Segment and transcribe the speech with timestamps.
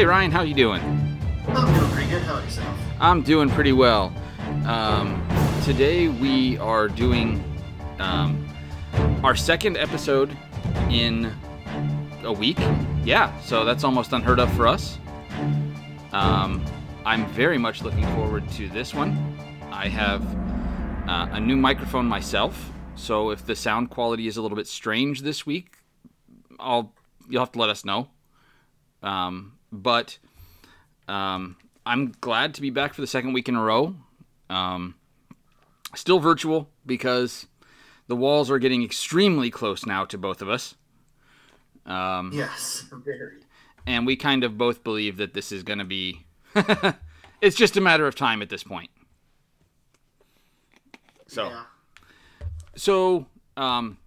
[0.00, 0.80] Hey Ryan, how you doing?
[1.48, 2.22] I'm doing pretty good.
[2.22, 2.78] How about yourself?
[3.00, 4.10] I'm doing pretty well.
[4.64, 5.22] Um,
[5.62, 7.44] today we are doing
[7.98, 8.48] um,
[9.22, 10.34] our second episode
[10.88, 11.30] in
[12.22, 12.58] a week.
[13.04, 14.96] Yeah, so that's almost unheard of for us.
[16.12, 16.64] Um,
[17.04, 19.36] I'm very much looking forward to this one.
[19.70, 20.24] I have
[21.06, 25.20] uh, a new microphone myself, so if the sound quality is a little bit strange
[25.20, 25.76] this week,
[26.58, 26.94] I'll
[27.28, 28.08] you'll have to let us know.
[29.02, 30.18] Um, but
[31.08, 31.56] um,
[31.86, 33.94] I'm glad to be back for the second week in a row.
[34.48, 34.94] Um,
[35.94, 37.46] still virtual because
[38.08, 40.74] the walls are getting extremely close now to both of us.
[41.86, 43.38] Um, Yes, very.
[43.86, 46.26] and we kind of both believe that this is going to be.
[47.40, 48.90] it's just a matter of time at this point.
[51.26, 51.62] So, Yeah.
[52.76, 53.98] so um,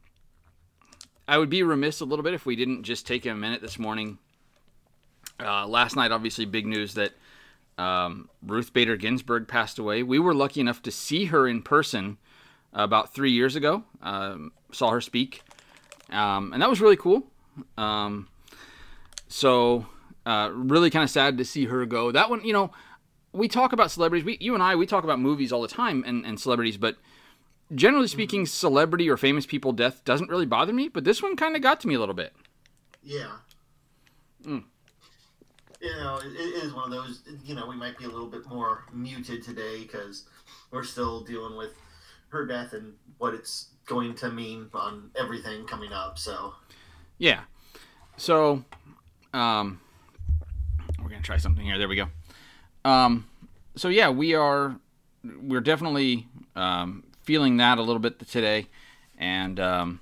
[1.27, 3.79] I would be remiss a little bit if we didn't just take a minute this
[3.79, 4.19] morning.
[5.39, 7.13] Uh, last night, obviously, big news that
[7.77, 10.03] um, Ruth Bader Ginsburg passed away.
[10.03, 12.17] We were lucky enough to see her in person
[12.71, 13.83] about three years ago.
[14.01, 15.43] Um, saw her speak,
[16.09, 17.23] um, and that was really cool.
[17.77, 18.27] Um,
[19.27, 19.85] so,
[20.25, 22.11] uh, really kind of sad to see her go.
[22.11, 22.71] That one, you know,
[23.31, 24.23] we talk about celebrities.
[24.23, 26.97] We, you and I, we talk about movies all the time and, and celebrities, but
[27.73, 30.87] generally speaking, celebrity or famous people death doesn't really bother me.
[30.87, 32.33] But this one kind of got to me a little bit.
[33.01, 33.31] Yeah.
[34.45, 34.65] Mm.
[35.83, 37.23] You know, it, it is one of those.
[37.43, 40.23] You know, we might be a little bit more muted today because
[40.71, 41.73] we're still dealing with
[42.29, 46.17] her death and what it's going to mean on everything coming up.
[46.17, 46.53] So,
[47.17, 47.41] Yeah.
[48.15, 48.63] So,
[49.33, 49.81] um,
[51.01, 51.77] we're gonna try something here.
[51.77, 52.07] There we go.
[52.85, 53.27] Um,
[53.75, 54.77] so yeah, we are
[55.41, 58.67] we're definitely um, feeling that a little bit today,
[59.17, 59.99] and um,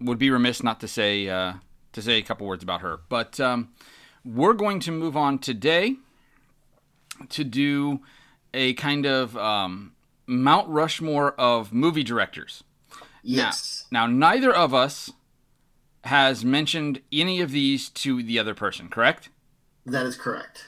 [0.00, 1.54] would be remiss not to say uh,
[1.92, 3.00] to say a couple words about her.
[3.08, 3.70] But um,
[4.26, 5.96] we're going to move on today
[7.28, 8.00] to do
[8.52, 9.92] a kind of um,
[10.26, 12.64] Mount Rushmore of movie directors.
[13.22, 15.12] yes, Now, neither of us
[16.04, 19.28] has mentioned any of these to the other person, correct?
[19.86, 20.64] that is correct.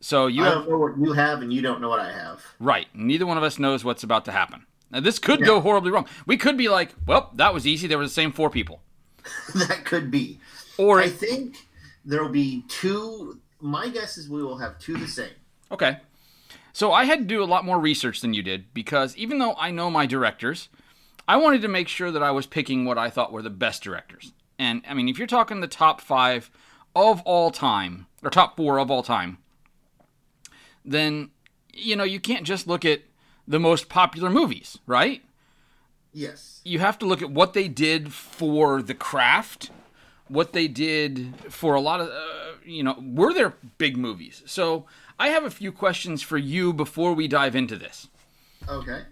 [0.00, 2.12] So you I have don't know what you have, and you don't know what I
[2.12, 2.42] have.
[2.60, 2.86] right.
[2.92, 4.66] Neither one of us knows what's about to happen.
[4.90, 5.46] Now, this could Yeah.
[5.46, 6.06] go horribly wrong.
[6.26, 7.86] We could be like, "Well, that was easy.
[7.86, 8.82] There were the same four people,"
[9.54, 10.38] that could be.
[10.76, 11.66] or I think
[12.04, 13.40] there will be two.
[13.60, 15.30] My guess is we will have two the same.
[15.70, 15.98] okay.
[16.74, 19.54] So I had to do a lot more research than you did because even though
[19.58, 20.70] I know my directors,
[21.28, 23.82] I wanted to make sure that I was picking what I thought were the best
[23.82, 24.32] directors.
[24.58, 26.50] And I mean, if you're talking the top five
[26.96, 29.38] of all time, or top four of all time,
[30.84, 31.30] then
[31.72, 33.02] you know you can't just look at
[33.46, 35.22] the most popular movies, right?
[36.12, 36.60] Yes.
[36.64, 39.70] You have to look at what they did for the craft,
[40.32, 44.42] what they did for a lot of, uh, you know, were there big movies?
[44.46, 44.86] So
[45.18, 48.08] I have a few questions for you before we dive into this.
[48.68, 49.02] Okay.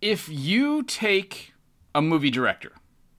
[0.00, 1.52] If you take
[1.94, 2.72] a movie director,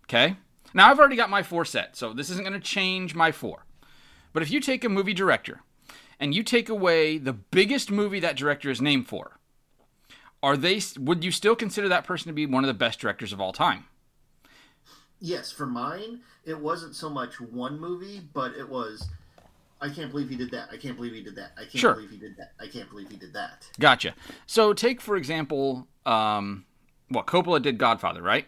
[0.05, 0.37] okay?
[0.73, 3.65] Now I've already got my four set, so this isn't going to change my four.
[4.33, 5.61] But if you take a movie director
[6.19, 9.39] and you take away the biggest movie that director is named for,
[10.41, 13.33] are they would you still consider that person to be one of the best directors
[13.33, 13.85] of all time?
[15.19, 19.09] Yes, for mine, it wasn't so much one movie, but it was.
[19.79, 20.69] I can't believe he did that.
[20.71, 21.51] I can't believe he did that.
[21.55, 21.93] I can't Sure.
[21.93, 22.53] believe he did that.
[22.59, 23.69] I can't believe he did that.
[23.79, 24.15] Gotcha.
[24.47, 26.65] So take for example, um,
[27.09, 28.47] what Coppola did Godfather, right?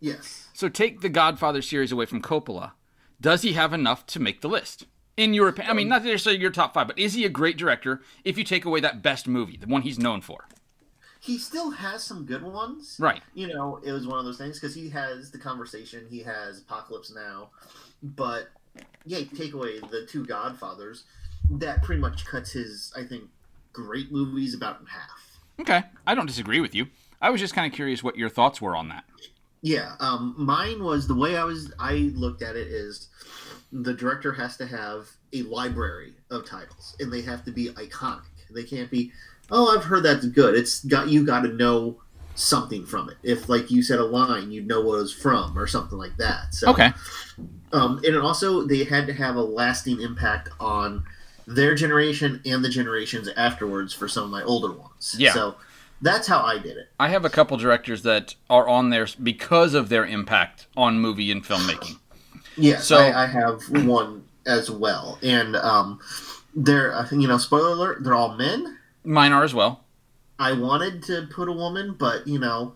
[0.00, 0.48] Yes.
[0.52, 2.72] So take the Godfather series away from Coppola.
[3.20, 4.86] Does he have enough to make the list?
[5.16, 7.56] In your opinion, I mean, not necessarily your top five, but is he a great
[7.56, 10.46] director if you take away that best movie, the one he's known for?
[11.28, 12.96] He still has some good ones.
[12.98, 13.20] Right.
[13.34, 16.06] You know, it was one of those things because he has the conversation.
[16.08, 17.50] He has Apocalypse Now,
[18.02, 18.48] but
[19.04, 21.04] yeah, take away the two Godfathers.
[21.50, 23.24] That pretty much cuts his, I think,
[23.74, 25.38] great movies about in half.
[25.60, 26.86] Okay, I don't disagree with you.
[27.20, 29.04] I was just kind of curious what your thoughts were on that.
[29.60, 31.74] Yeah, um, mine was the way I was.
[31.78, 33.08] I looked at it is
[33.70, 38.22] the director has to have a library of titles, and they have to be iconic.
[38.50, 39.12] They can't be,
[39.50, 40.54] oh, I've heard that's good.
[40.54, 42.00] It's got you got to know
[42.34, 43.16] something from it.
[43.22, 46.16] If like you said a line, you'd know what it was from, or something like
[46.18, 46.54] that.
[46.54, 46.92] So, Okay.
[47.72, 51.04] um, and also they had to have a lasting impact on
[51.46, 55.16] their generation and the generations afterwards for some of my older ones.
[55.18, 55.32] Yeah.
[55.32, 55.56] So
[56.02, 56.90] that's how I did it.
[57.00, 61.32] I have a couple directors that are on there because of their impact on movie
[61.32, 61.96] and filmmaking.
[62.56, 66.00] Yes, So- I, I have one as well, and um,
[66.54, 68.77] they're you know spoiler alert, they're all men.
[69.08, 69.84] Mine are as well.
[70.38, 72.74] I wanted to put a woman, but you know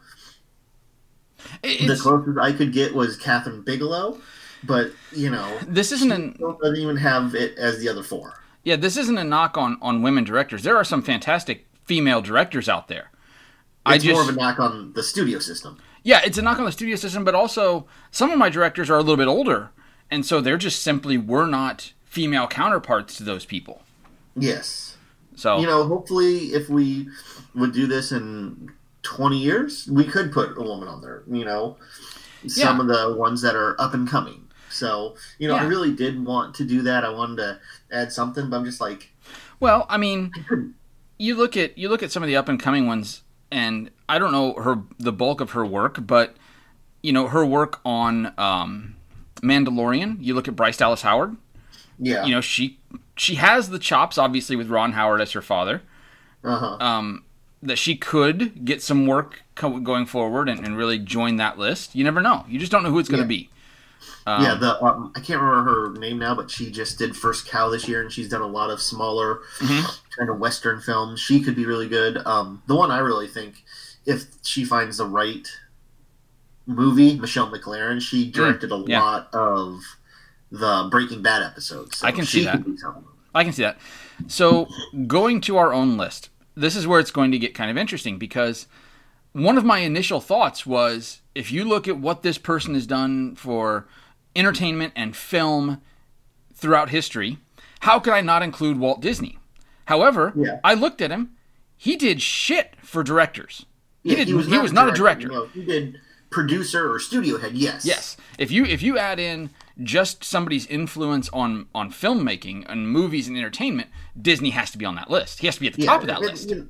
[1.63, 4.19] It- the closest I could get was Kathryn Bigelow,
[4.65, 8.41] but you know, This isn't an doesn't even have it as the other four.
[8.65, 8.77] yeah.
[8.77, 10.63] This isn't a knock on on women directors.
[10.63, 13.11] There are some fantastic female directors out there.
[13.85, 15.77] I It's just more of a knock on the studio system.
[16.03, 18.97] yeah, it's a knock on the studio system, but also some of my directors are
[18.97, 19.71] a little bit older,
[20.11, 23.83] and so they're just simply were not female counterparts to those people.
[24.37, 24.92] Yes.
[25.35, 27.09] So You know, hopefully, if we
[27.55, 28.71] would do this in
[29.03, 31.23] 20 years, we could put a woman on there.
[31.31, 31.77] You know,
[32.47, 32.81] some Yeah.
[32.83, 34.49] of the ones that are up and coming.
[34.71, 37.05] So, you know, I really did want to do that.
[37.05, 39.11] I wanted to add something, but I'm just like,
[39.61, 40.33] Well, I mean,
[41.19, 44.19] you look at you look at some of the up and coming ones, and I
[44.19, 46.37] don't know her the bulk of her work, but
[47.03, 48.97] you know her work on um,
[49.43, 50.17] Mandalorian.
[50.21, 51.37] You look at Bryce Dallas Howard.
[51.99, 52.25] yeah.
[52.25, 52.79] You know she
[53.23, 55.83] she has the chops, obviously, with Ron Howard as her father.
[56.45, 56.77] uh-huh.
[56.85, 57.25] Um,
[57.63, 61.95] that she could get some work co- going forward and, and really join that list.
[61.95, 62.45] You never know.
[62.49, 63.39] You just don't know who it's going to Yeah.
[63.41, 63.49] be.
[64.27, 67.47] Um, yeah, the um, I can't remember her name now, but she just did First
[67.47, 70.01] Cow this year, and she's done a lot of smaller Mhm.
[70.19, 71.21] kind of Western films.
[71.21, 72.19] She could be really good.
[72.27, 73.63] Um, the one I really think,
[74.07, 75.47] if she finds the right
[76.67, 79.01] movie, Michelle MacLaren, she directed a Mm, yeah.
[79.03, 79.81] lot of
[80.51, 81.99] the Breaking Bad episodes.
[81.99, 82.61] So I can see that.
[83.35, 83.41] Could be someone.
[83.41, 83.79] I can see that.
[84.31, 84.69] So,
[85.07, 88.19] going to our own list, this is where it's going to get kind of interesting
[88.19, 88.67] because
[89.33, 93.35] one of my initial thoughts was if you look at what this person has done
[93.35, 93.87] for
[94.37, 95.81] entertainment and film
[96.55, 97.39] throughout history,
[97.81, 99.39] how could I not include Walt Disney?
[99.87, 100.61] However, Yeah.
[100.63, 101.31] I looked at him.
[101.77, 103.67] He did shit for directors.
[104.05, 105.29] He, Yeah, did, he was, not a director.
[105.29, 106.01] No, he did
[106.33, 107.53] producer or studio head.
[107.55, 107.85] Yes.
[107.85, 108.17] Yes.
[108.39, 109.51] If you if you add in
[109.83, 113.89] just somebody's influence on on filmmaking and movies and entertainment,
[114.21, 115.41] Disney has to be on that list.
[115.41, 116.49] He has to be at the Yeah, top of that it- list.
[116.51, 116.67] you know,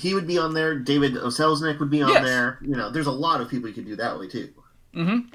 [0.00, 0.78] he would be on there.
[0.78, 1.26] David O.
[1.26, 2.24] Selznick would be on Yes.
[2.24, 2.58] there.
[2.62, 4.48] You know, there's a lot of people you could do that way too.
[4.94, 5.28] Mm-hmm.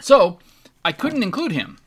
[0.00, 0.38] So
[0.84, 1.78] I couldn't include him,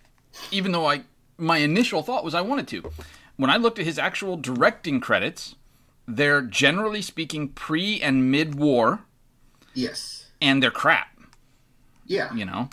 [0.52, 1.04] even though I
[1.38, 2.92] my initial thought was I wanted to.
[3.36, 5.54] When I looked at his actual directing credits,
[6.08, 9.02] they're generally speaking pre and mid war,
[9.76, 10.17] Yes.
[10.42, 11.08] And they're crap.
[12.06, 12.34] Yeah.
[12.34, 12.70] You know.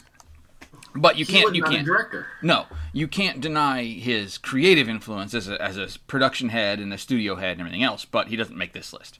[0.97, 2.27] But you he can't you can't director.
[2.41, 6.99] No, you can't deny his creative influence as a, as a production head and a
[6.99, 9.19] studio head and everything else, but he doesn't make this list.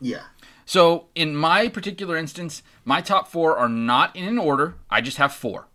[0.00, 0.22] Yeah.
[0.66, 4.74] So, in my particular instance, my top four are not in an order.
[4.90, 5.68] I just have four.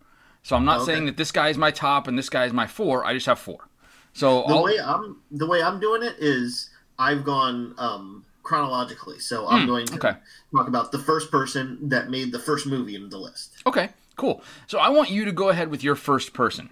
[0.43, 0.93] So, I'm not Okay.
[0.93, 3.05] saying that this guy is my top and this guy is my four.
[3.05, 3.69] I just have four.
[4.13, 9.19] So, The I'll, way I'm the way I'm doing it is I've gone um, chronologically.
[9.19, 10.13] So I'm going to okay.
[10.55, 13.53] talk about the first person that made the first movie in the list.
[13.67, 14.41] okay, cool.
[14.67, 16.69] So, I want you to go ahead with your first person.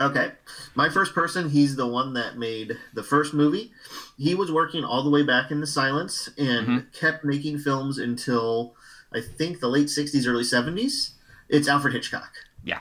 [0.00, 0.32] Okay.
[0.74, 3.70] My first person, he's the one that made the first movie.
[4.16, 6.78] He was working all the way back in the silence and Mm-hmm.
[6.98, 8.74] kept making films until
[9.12, 11.10] I think the late 60s, early 70s.
[11.50, 12.30] It's Alfred Hitchcock.
[12.64, 12.80] Yeah.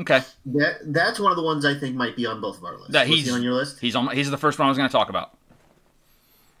[0.00, 2.76] Okay, That that's one of the ones I think might be on both of our
[2.76, 2.92] lists.
[2.92, 3.78] That he's- he on your list?
[3.80, 4.08] he's on.
[4.16, 5.36] He's the first one I was going to talk about.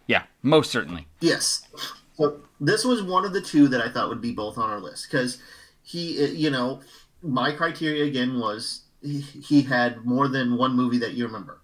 [0.08, 1.06] Yeah, most certainly.
[1.20, 1.62] Yes.
[2.16, 4.80] So this was one of the two that I thought would be both on our
[4.80, 5.38] list because
[5.82, 6.80] he, uh, you know,
[7.22, 11.60] my criteria again was he, he had more than one movie that you remember.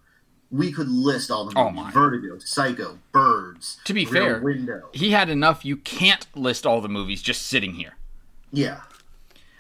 [0.51, 1.91] We could list all the Oh, movies: my.
[1.91, 3.79] Vertigo, Psycho, Birds.
[3.87, 4.89] To be Rear fair, Window.
[4.93, 5.65] He had enough.
[5.65, 7.97] You can't list all the movies just sitting here.
[8.53, 8.83] Yeah,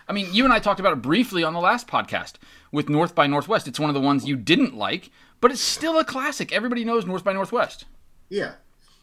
[0.08, 2.34] I mean, you and I talked about it briefly on the last podcast
[2.70, 3.66] with North by Northwest.
[3.66, 5.10] It's one of the ones you didn't like,
[5.40, 6.52] but it's still a classic.
[6.52, 7.86] Everybody knows North by Northwest.
[8.28, 8.52] yeah,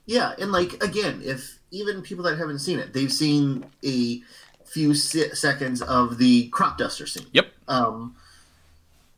[0.05, 0.33] yeah.
[0.39, 4.21] And like again, if even people that haven't seen it, they've seen a
[4.65, 7.27] few se- seconds of the crop duster scene.
[7.33, 7.47] Yep.
[7.67, 8.15] um,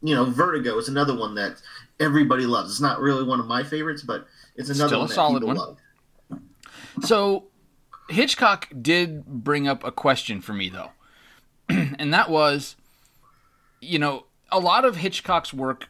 [0.02, 1.62] you know, Vertigo is another one that
[2.00, 2.72] everybody loves.
[2.72, 5.40] It's not really one of my favorites, but it's another Still a one that solid
[5.42, 5.58] people one.
[5.58, 5.78] love.
[7.02, 7.46] So,
[8.10, 10.92] Hitchcock did bring up a question for me, though.
[11.70, 12.76] and that was,
[13.80, 15.88] you know, a lot of Hitchcock's work,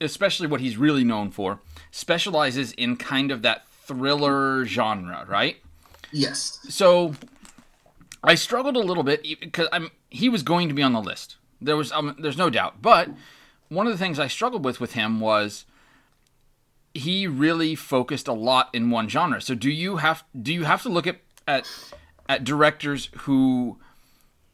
[0.00, 1.60] especially what he's really known for,
[1.90, 5.56] specializes in kind of that thriller genre, right?
[6.12, 6.58] Yes.
[6.68, 7.14] So
[8.22, 11.36] I struggled a little bit because I'm he was going to be on the list.
[11.60, 13.08] There was um, there's no doubt, but
[13.68, 15.64] one of the things I struggled with with him was
[16.94, 19.40] he really focused a lot in one genre.
[19.40, 21.66] So do you have do you have to look at at
[22.28, 23.78] at directors who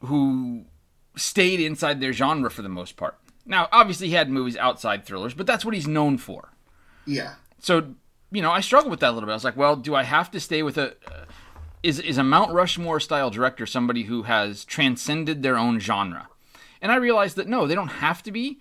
[0.01, 0.63] who
[1.17, 3.17] stayed inside their genre for the most part?
[3.45, 6.53] Now, obviously, he had movies outside thrillers, but that's what he's known for
[7.05, 7.33] Yeah.
[7.59, 7.95] so
[8.31, 10.03] you know i struggled with that a little bit i was like well do i
[10.03, 11.25] have to stay with a uh,
[11.83, 16.27] is is a mount rushmore style director somebody who has transcended their own genre
[16.81, 18.59] and i realized that no they don't have to be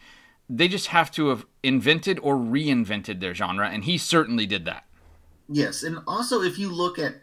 [0.48, 4.84] they just have to have invented or reinvented their genre and he certainly did that
[5.50, 7.14] Yes, and also if you look at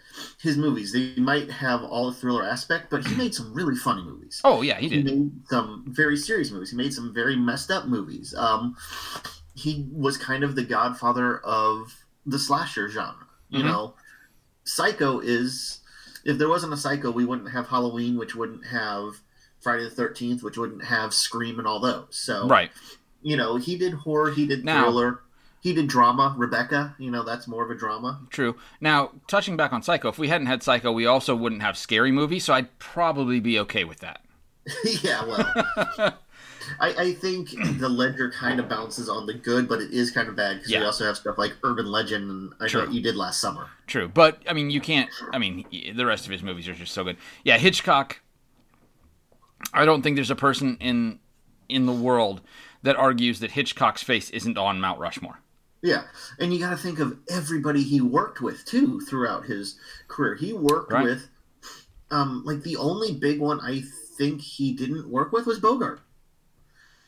[0.42, 4.02] his movies, they might have all the thriller aspect, but he made some really funny
[4.02, 4.42] movies.
[4.44, 5.06] Oh yeah, he He did.
[5.06, 6.72] made some very serious movies.
[6.72, 8.34] He made some very messed up movies.
[8.36, 8.76] Um,
[9.54, 13.26] he was kind of the godfather of the slasher genre.
[13.50, 13.66] You Mhm.
[13.66, 13.94] know,
[14.64, 15.80] Psycho is.
[16.24, 19.22] If there wasn't a Psycho, we wouldn't have Halloween, which wouldn't have
[19.62, 22.08] Friday the Thirteenth, which wouldn't have Scream and all those.
[22.12, 22.72] So, Right.
[23.22, 25.22] you know, he did horror, he did Now- thriller,
[25.62, 26.34] he did drama.
[26.38, 28.22] Rebecca, you know, that's more of a drama.
[28.32, 28.56] True.
[28.82, 32.12] Now, touching back on Psycho, if we hadn't had Psycho, we also wouldn't have scary
[32.12, 34.22] movie, so I'd probably be okay with that.
[35.04, 36.18] yeah, well,
[36.80, 40.28] I, I think the ledger kind of bounces on the good, but it is kind
[40.28, 40.80] of bad because Yeah.
[40.80, 42.82] we also have stuff like Urban Legend and I know True.
[42.82, 43.68] what you did last summer.
[43.88, 45.10] True, but I mean, you can't.
[45.34, 47.18] I mean, the rest of his movies are just so good.
[47.44, 48.20] Yeah, Hitchcock.
[49.74, 51.20] I don't think there's a person in
[51.68, 52.42] in the world
[52.84, 55.40] that argues that Hitchcock's face isn't on Mount Rushmore.
[55.82, 56.04] Yeah,
[56.40, 60.36] and you got to think of everybody he worked with too throughout his career.
[60.36, 61.04] He worked Right.
[61.06, 61.28] with,
[62.12, 63.84] um, like the only big one I
[64.18, 66.02] think he didn't work with was Bogart.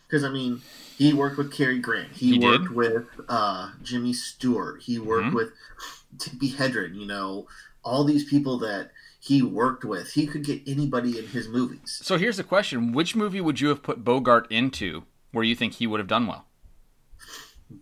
[0.08, 0.62] Because I mean,
[0.98, 2.12] he worked with Cary Grant.
[2.14, 2.62] He, He did.
[2.62, 4.82] worked with uh, Jimmy Stewart.
[4.82, 5.34] He worked Mhm.
[5.34, 5.52] with
[6.18, 6.96] Tippi Hedren.
[6.96, 7.48] You know,
[7.84, 10.12] all these people that he worked with.
[10.14, 12.00] He could get anybody in his movies.
[12.04, 15.74] So here's the question: Which movie would you have put Bogart into where you think
[15.74, 16.46] he would have done well?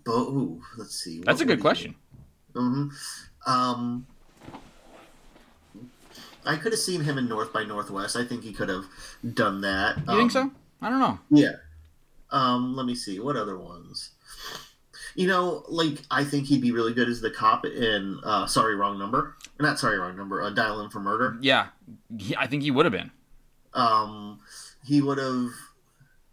[0.03, 1.21] Bo- ooh, let's see.
[1.21, 1.93] That's a good question.
[2.55, 2.87] hmm
[3.45, 4.07] Um,
[6.45, 8.15] I could have seen him in North by Northwest.
[8.15, 8.85] I think he could have
[9.33, 9.97] done that.
[10.07, 10.51] You think so?
[10.81, 11.19] I don't know.
[11.29, 11.53] Yeah.
[12.31, 13.19] Um, let me see.
[13.19, 14.11] What other ones?
[15.15, 18.75] You know, like I think he'd be really good as the cop in uh, Sorry
[18.75, 19.35] Wrong Number.
[19.59, 20.41] Not Sorry Wrong Number.
[20.41, 21.37] Uh, Dial M for Murder.
[21.39, 21.67] Yeah,
[22.17, 23.11] he, I think he would have been.
[23.73, 24.39] Um,
[24.85, 25.51] he would have.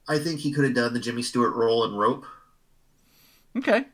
[0.08, 2.26] I think he could have done the Jimmy Stewart role in Rope.
[3.56, 3.84] Okay.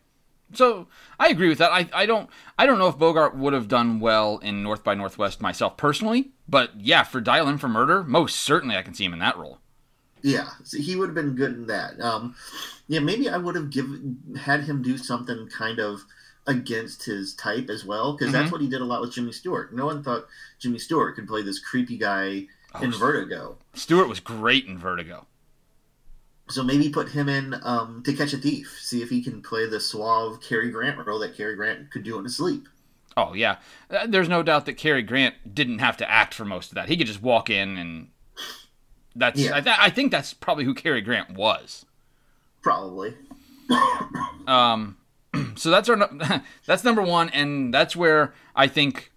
[0.54, 0.86] So
[1.18, 1.72] I agree with that.
[1.72, 4.94] I, I don't I don't know if Bogart would have done well in North by
[4.94, 9.04] Northwest myself personally, but yeah, for Dial M for Murder, most certainly I can see
[9.04, 9.58] him in that role.
[10.22, 12.00] Yeah, so he would have been good in that.
[12.00, 12.34] Um,
[12.88, 16.04] yeah, maybe I would have given had him do something kind of
[16.46, 18.52] against his type as well, because that's Mhm.
[18.52, 19.74] what he did a lot with Jimmy Stewart.
[19.74, 20.26] No one thought
[20.58, 22.46] Jimmy Stewart could play this creepy guy
[22.80, 23.58] in Oh, Vertigo.
[23.74, 25.26] Stewart was great in Vertigo.
[26.48, 28.78] So maybe put him in um, To Catch a Thief.
[28.80, 32.16] See if he can play the suave Cary Grant role that Cary Grant could do
[32.18, 32.66] in his sleep.
[33.16, 33.56] Oh yeah,
[33.90, 36.88] Uh, there's no doubt that Cary Grant didn't have to act for most of that.
[36.88, 38.08] He could just walk in and
[39.18, 39.56] that's Yeah.
[39.56, 41.84] I, th- I think that's probably who Cary Grant was.
[42.62, 43.14] Probably.
[44.46, 44.96] Um,
[45.56, 45.96] so that's our
[46.64, 49.12] that's number one, and that's where I think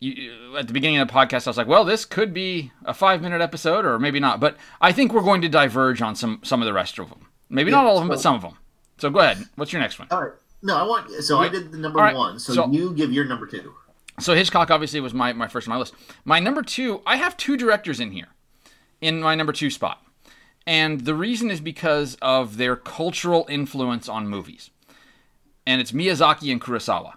[0.00, 2.92] you, at the beginning of the podcast I was like, well, this could be a
[2.92, 4.38] five minute episode, or maybe not.
[4.38, 7.28] But I think we're going to diverge on some some of the rest of them.
[7.48, 8.58] Maybe not all of them, but some of them.
[8.98, 9.38] So go ahead.
[9.56, 10.08] What's your next one?
[10.10, 10.32] All right.
[10.62, 11.10] No, I want.
[11.24, 12.38] So I did the number right, one.
[12.38, 13.74] So, so- you give your number two.
[14.18, 15.94] So Hitchcock obviously was my, my first on my list.
[16.26, 18.26] My number two, I have two directors in here
[19.00, 20.02] in my number two spot.
[20.66, 24.70] And the reason is because of their cultural influence on movies.
[25.66, 27.14] And it's Miyazaki and Kurosawa.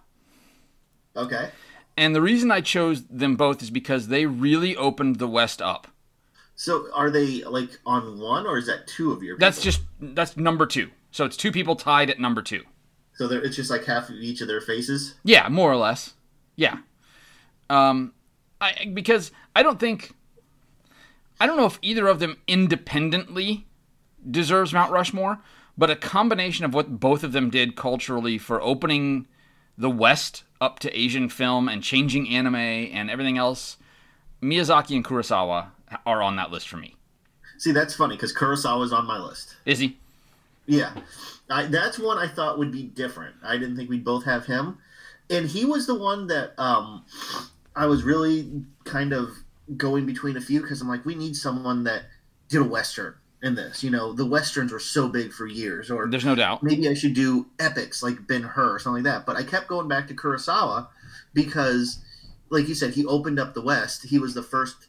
[1.15, 1.49] Okay.
[1.95, 5.87] And the reason I chose them both is because they really opened the West up.
[6.55, 9.37] So are they like on one, or is that two of your?
[9.37, 9.71] That's people?
[9.71, 9.81] just
[10.15, 10.89] that's number 2.
[11.11, 12.61] So it's two people tied at number 2.
[13.15, 15.15] So they're- it's just like half of each of their faces.
[15.23, 16.13] Yeah, more or less.
[16.55, 16.77] Yeah.
[17.69, 18.13] Um
[18.61, 20.13] I because I don't think
[21.43, 23.67] I don't know if either of them independently
[24.31, 25.39] deserves Mount Rushmore,
[25.77, 29.27] but a combination of what both of them did culturally for opening
[29.77, 33.75] the West up to Asian film and changing anime and everything else,
[34.41, 35.71] Miyazaki and Kurosawa
[36.05, 36.95] are on that list for me.
[37.57, 39.57] See, that's funny because Kurosawa's on my list.
[39.65, 39.97] Is he?
[40.65, 40.93] Yeah,
[41.49, 43.35] I, that's one I thought would be different.
[43.43, 44.77] I didn't think we'd both have him,
[45.29, 47.03] and he was the one that um,
[47.75, 49.42] I was really kind of
[49.77, 52.03] going between a few because I'm like, we need someone that
[52.49, 53.83] did a western in this.
[53.83, 56.63] You know, the westerns were so big for years, or There's no doubt.
[56.63, 59.25] maybe I should do epics like Ben Hur or something like that.
[59.25, 60.87] But I kept going back to Kurosawa
[61.33, 61.99] because,
[62.49, 64.03] like you said, he opened up the West.
[64.05, 64.87] He was the first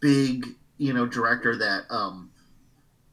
[0.00, 0.46] big,
[0.78, 2.30] you know, director that um,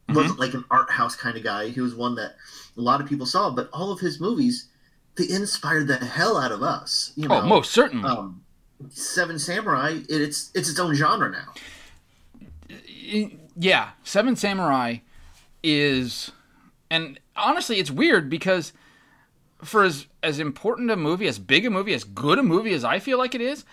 [0.10, 1.70] wasn't like an art house kind of guy.
[1.70, 2.36] He was one that
[2.78, 3.50] a lot of people saw.
[3.50, 4.70] But all of his movies,
[5.18, 7.12] they inspired the hell out of us.
[7.16, 8.10] You know, Oh, most certainly.
[8.10, 8.43] um,
[8.92, 10.00] Seven Samurai.
[10.10, 11.54] It, it's it's its own genre now.
[13.56, 14.98] yeah, Seven Samurai
[15.64, 16.32] is,
[16.90, 18.74] and honestly, it's weird because
[19.64, 22.84] for as as important a movie, as big a movie, as good a movie as
[22.84, 23.66] I feel like it is,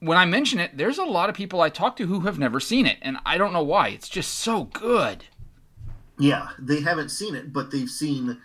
[0.00, 2.60] when I mention it, there's a lot of people I talk to who have never
[2.60, 3.88] seen it, and I don't know why.
[3.88, 5.24] It's just so good.
[6.18, 8.40] Yeah, they haven't seen it, but they've seen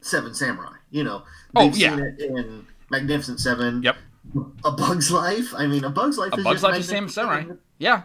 [0.00, 0.74] Seven Samurai.
[0.90, 1.22] You know,
[1.56, 1.96] Oh, they've yeah.
[1.96, 3.82] seen it in Magnificent Seven.
[3.82, 3.96] Yep.
[4.64, 5.54] A Bug's Life.
[5.56, 6.32] I mean, A Bug's Life.
[6.34, 7.44] A is Bug's Life is Sam Samurai.
[7.78, 8.02] Yeah.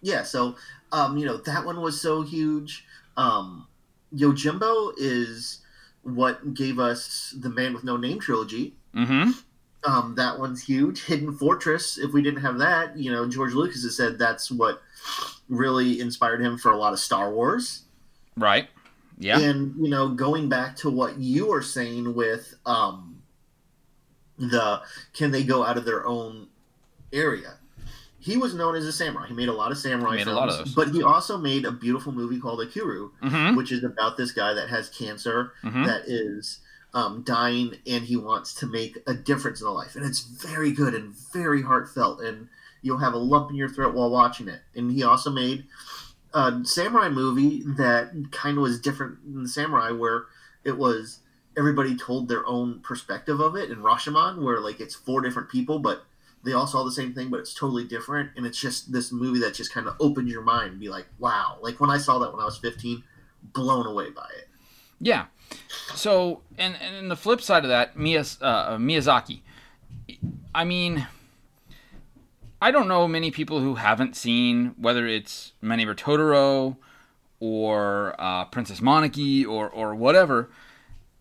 [0.00, 0.22] Yeah.
[0.22, 0.56] So,
[0.92, 2.84] um, you know, that one was so huge.
[3.16, 3.66] Um,
[4.14, 5.60] Yojimbo is
[6.02, 8.74] what gave us the Man with No Name trilogy.
[8.94, 9.32] Mm-hmm.
[9.84, 11.04] Um, that one's huge.
[11.04, 11.98] Hidden Fortress.
[11.98, 14.82] If we didn't have that, you know, George Lucas has said that's what
[15.48, 17.82] really inspired him for a lot of Star Wars.
[18.36, 18.68] Right.
[19.18, 19.38] Yeah.
[19.38, 23.15] And you know, going back to what you were saying with um,
[24.38, 24.82] the
[25.14, 26.48] can they go out of their own
[27.12, 27.54] area?
[28.18, 29.28] He was known as a samurai.
[29.28, 31.38] He made a lot of samurai He made a films, lot of but he also
[31.38, 33.56] made a beautiful movie called Ikiru, Mm-hmm.
[33.56, 35.84] which is about this guy that has cancer Mm-hmm.
[35.84, 36.58] that is
[36.94, 39.94] um, dying and he wants to make a difference in the life.
[39.96, 42.20] And it's very good and very heartfelt.
[42.20, 42.48] And
[42.82, 44.60] you'll have a lump in your throat while watching it.
[44.74, 45.64] And he also made
[46.34, 50.24] a samurai movie that kind of was different than the samurai, where
[50.64, 51.20] it was
[51.56, 53.70] everybody told their own perspective of it.
[53.70, 56.04] In Rashomon, where like it's four different people, but
[56.44, 58.30] they all saw the same thing, but it's totally different.
[58.36, 61.06] And it's just this movie that just kind of opens your mind and be like,
[61.18, 61.58] wow.
[61.60, 63.02] Like when I saw that when I was 15,
[63.52, 64.48] blown away by it.
[65.00, 65.26] Yeah.
[65.94, 69.40] So, and and the flip side of that, Miyaz, uh, Miyazaki.
[70.54, 71.06] I mean,
[72.60, 76.76] I don't know many people who haven't seen whether it's My Neighbor Totoro
[77.40, 80.50] or uh, Princess Mononoke or or whatever.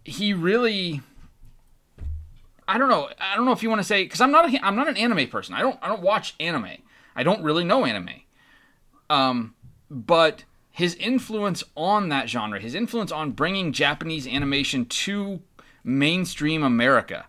[0.05, 1.01] He really.
[2.67, 3.09] I don't know.
[3.19, 4.97] I don't know if you want to say because I'm not a, I'm not an
[4.97, 5.53] anime person.
[5.53, 6.77] I don't I don't watch anime.
[7.15, 8.21] I don't really know anime.
[9.09, 9.55] Um,
[9.89, 15.41] but his influence on that genre, his influence on bringing Japanese animation to
[15.83, 17.25] mainstream America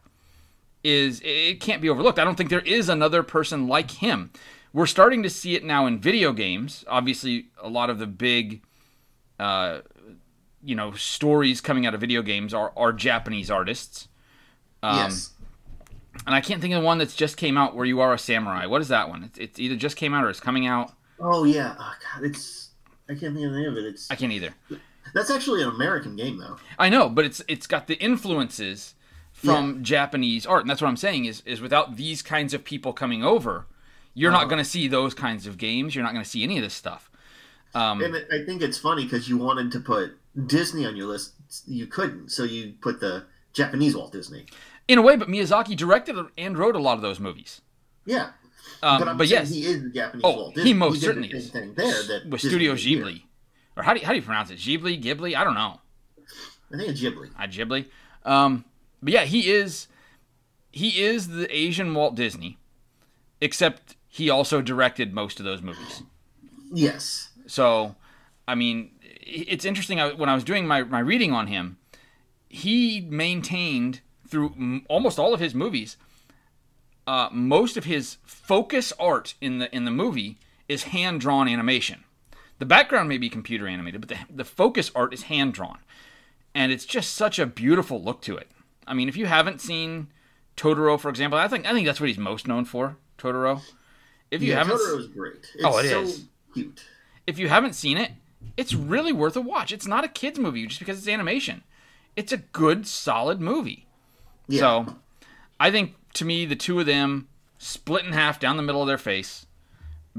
[0.82, 2.18] is it can't be overlooked.
[2.18, 4.30] I don't think there is another person like him.
[4.72, 6.84] We're starting to see it now in video games.
[6.88, 8.62] Obviously, a lot of the big
[9.38, 9.80] uh,
[10.66, 14.08] you know, stories coming out of video games are, are Japanese artists.
[14.82, 15.30] Um, yes.
[16.26, 18.66] And I can't think of one that's just came out where you are a samurai.
[18.66, 19.24] What is that one?
[19.24, 20.92] It's, it's either just came out or it's coming out.
[21.20, 21.74] Oh yeah.
[21.78, 22.70] Oh god, it's
[23.08, 23.84] I can't think of the name of it.
[23.84, 24.54] It's I can't either.
[25.14, 26.56] that's actually an American game though.
[26.78, 28.94] I know, but it's it's got the influences
[29.32, 32.92] from Japanese art, and that's what I'm saying is is without these kinds of people
[32.92, 33.66] coming over,
[34.14, 34.46] you're not Uh-huh.
[34.50, 35.94] going to see those kinds of games.
[35.94, 37.10] You're not going to see any of this stuff.
[37.74, 41.32] Um, And I think it's funny because you wanted to put Disney on your list,
[41.66, 44.46] you couldn't, so you put the Japanese Walt Disney.
[44.88, 47.60] in a way, but Miyazaki directed and wrote a lot of those movies.
[48.04, 48.30] Yeah,
[48.82, 50.70] Um, but but yes, he is the Japanese Oh, Walt Disney.
[50.70, 51.50] he most did certainly is.
[51.50, 52.84] thing there that with Disney Studio did.
[52.84, 53.22] Ghibli,
[53.76, 54.58] or how do you, how do you pronounce it?
[54.58, 55.34] Ghibli, Ghibli?
[55.36, 55.80] I don't know.
[56.72, 57.30] I think it's Ghibli.
[57.36, 57.86] I Ghibli.
[58.24, 58.64] Um,
[59.02, 59.86] but yeah, he is
[60.70, 62.58] he is the Asian Walt Disney,
[63.40, 66.02] except he also directed most of those movies.
[66.72, 67.30] Yes.
[67.46, 67.94] So,
[68.48, 68.90] I mean,
[69.26, 70.00] it's interesting.
[70.00, 71.78] I- When I was doing my, my reading on him,
[72.48, 75.96] he maintained through m- almost all of his movies,
[77.06, 82.02] uh, most of his focus art in the in the movie is hand drawn animation.
[82.58, 85.78] The background may be computer animated, but the, the focus art is hand drawn,
[86.54, 88.50] and it's just such a beautiful look to it.
[88.86, 90.08] I mean, if you haven't seen
[90.56, 92.96] Totoro, for example, I think I think that's what he's most known for.
[93.18, 93.60] Totoro.
[94.30, 95.34] If you yeah, haven't, Totoro's great.
[95.54, 96.24] It's Oh, it so is.
[96.54, 96.84] cute.
[97.26, 98.10] if you haven't seen it,
[98.56, 99.72] it's really worth a watch.
[99.72, 101.62] It's not a kids movie just because it's animation.
[102.16, 103.86] It's a good, solid movie.
[104.48, 104.60] Yeah.
[104.60, 104.96] So,
[105.60, 108.88] I think to me, the two of them split in half down the middle of
[108.88, 109.46] their face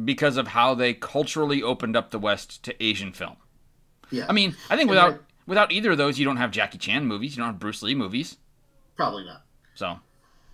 [0.04, 3.38] because of how they culturally opened up the West to Asian film.
[4.12, 4.26] yeah.
[4.30, 7.06] I mean, I think And without without either of those, you don't have Jackie Chan
[7.06, 7.36] movies.
[7.36, 8.38] You don't have Bruce Lee movies.
[8.96, 9.44] probably not.
[9.76, 10.00] So,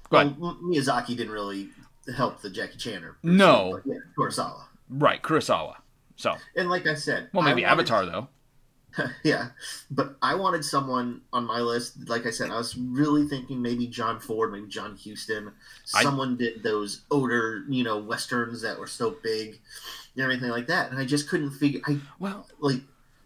[0.10, 0.18] go.
[0.18, 1.70] Well, M- Miyazaki didn't really
[2.16, 3.82] help the Jackie Chan or No.
[3.84, 4.64] but yeah, Kurosawa.
[4.90, 5.76] Right, Kurosawa.
[6.16, 8.28] So, And like I said, well, maybe I wanted- Avatar though.
[9.24, 9.48] yeah,
[9.90, 12.08] but I wanted someone on my list.
[12.08, 15.52] Like I said, I was really thinking maybe John Ford, maybe John Huston.
[15.96, 19.60] I- Someone did those older, you know, westerns that were so big
[20.16, 21.82] and everything like that, and I just couldn't figure.
[21.88, 22.82] I Well, like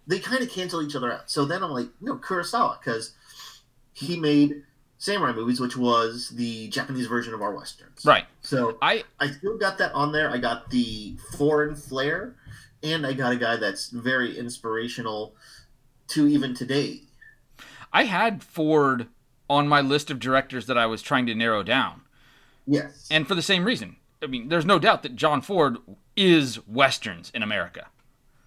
[0.08, 1.30] they kind of cancel each other out.
[1.30, 3.12] So then I'm like, no, Kurosawa, because
[3.91, 4.63] he made
[5.00, 8.06] samurai movies, which was the Japanese version of our westerns.
[8.06, 8.23] right.
[8.41, 10.30] So I I still got that on there.
[10.32, 12.37] I got the foreign flair,
[12.84, 15.36] and I got a guy that's very inspirational
[16.10, 17.02] to even today.
[17.92, 19.08] I had Ford
[19.50, 22.02] on my list of directors that I was trying to narrow down.
[22.66, 23.08] Yes.
[23.10, 23.96] And for the same reason.
[24.22, 25.78] I mean, there's no doubt that John Ford
[26.16, 27.88] is westerns in America.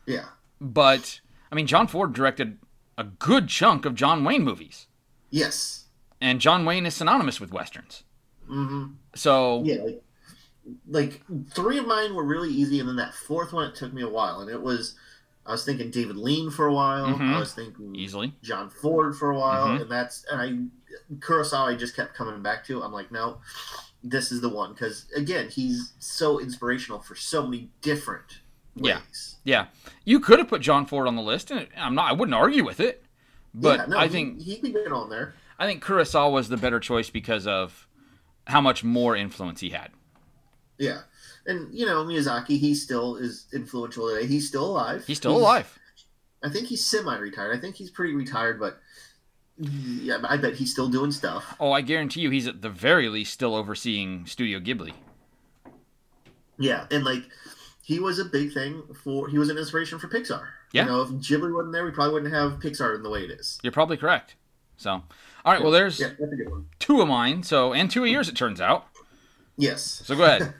[0.06, 0.26] yeah.
[0.60, 2.58] But I mean, John Ford directed
[2.98, 4.86] a good chunk of John Wayne movies.
[5.30, 5.86] Yes.
[6.20, 8.02] And John Wayne is synonymous with westerns.
[8.50, 8.92] Mm-hmm.
[9.14, 9.82] So, Yeah.
[9.82, 10.02] Like,
[10.88, 14.02] like three of mine were really easy, and then that fourth one it took me
[14.02, 14.94] a while, and it was
[15.46, 17.06] I was thinking David Lean for a while.
[17.06, 17.34] Mhm.
[17.34, 18.34] I was thinking easily.
[18.42, 19.82] John Ford for a while, Mhm.
[19.82, 22.82] and that's and I Kurosawa I just kept coming back to.
[22.82, 23.40] I'm like, no,
[24.04, 28.40] this is the one because again, he's so inspirational for so many different
[28.76, 28.98] Yeah.
[28.98, 29.36] ways.
[29.44, 29.66] Yeah,
[30.04, 32.10] you could have put John Ford on the list, and I'm not.
[32.10, 33.04] I wouldn't argue with it.
[33.54, 35.34] But Yeah, no, I he- think he get on there.
[35.58, 37.88] I think Kurosawa was the better choice because of
[38.46, 39.90] how much more influence he had.
[40.80, 41.02] Yeah,
[41.46, 44.26] and you know Miyazaki, he still is influential today.
[44.26, 45.04] He's still alive.
[45.06, 45.78] He's still alive.
[46.42, 47.54] I think he's semi-retired.
[47.54, 48.80] I think he's pretty retired, but
[49.58, 51.54] yeah, I bet he's still doing stuff.
[51.60, 54.94] Oh, I guarantee you, he's at the very least still overseeing Studio Ghibli.
[56.58, 57.24] Yeah, and like
[57.82, 59.28] he was a big thing for.
[59.28, 60.46] He was an inspiration for Pixar.
[60.72, 60.84] Yeah.
[60.84, 63.30] You know, if Ghibli wasn't there, we probably wouldn't have Pixar in the way it
[63.30, 63.58] is.
[63.62, 64.36] You're probably correct.
[64.78, 65.04] So, all
[65.44, 65.60] right.
[65.60, 66.66] Well, there's Yeah, that's a good one.
[66.78, 67.42] two of mine.
[67.42, 68.86] So, and two of yours, it turns out.
[69.58, 70.02] Yes.
[70.06, 70.54] So go ahead.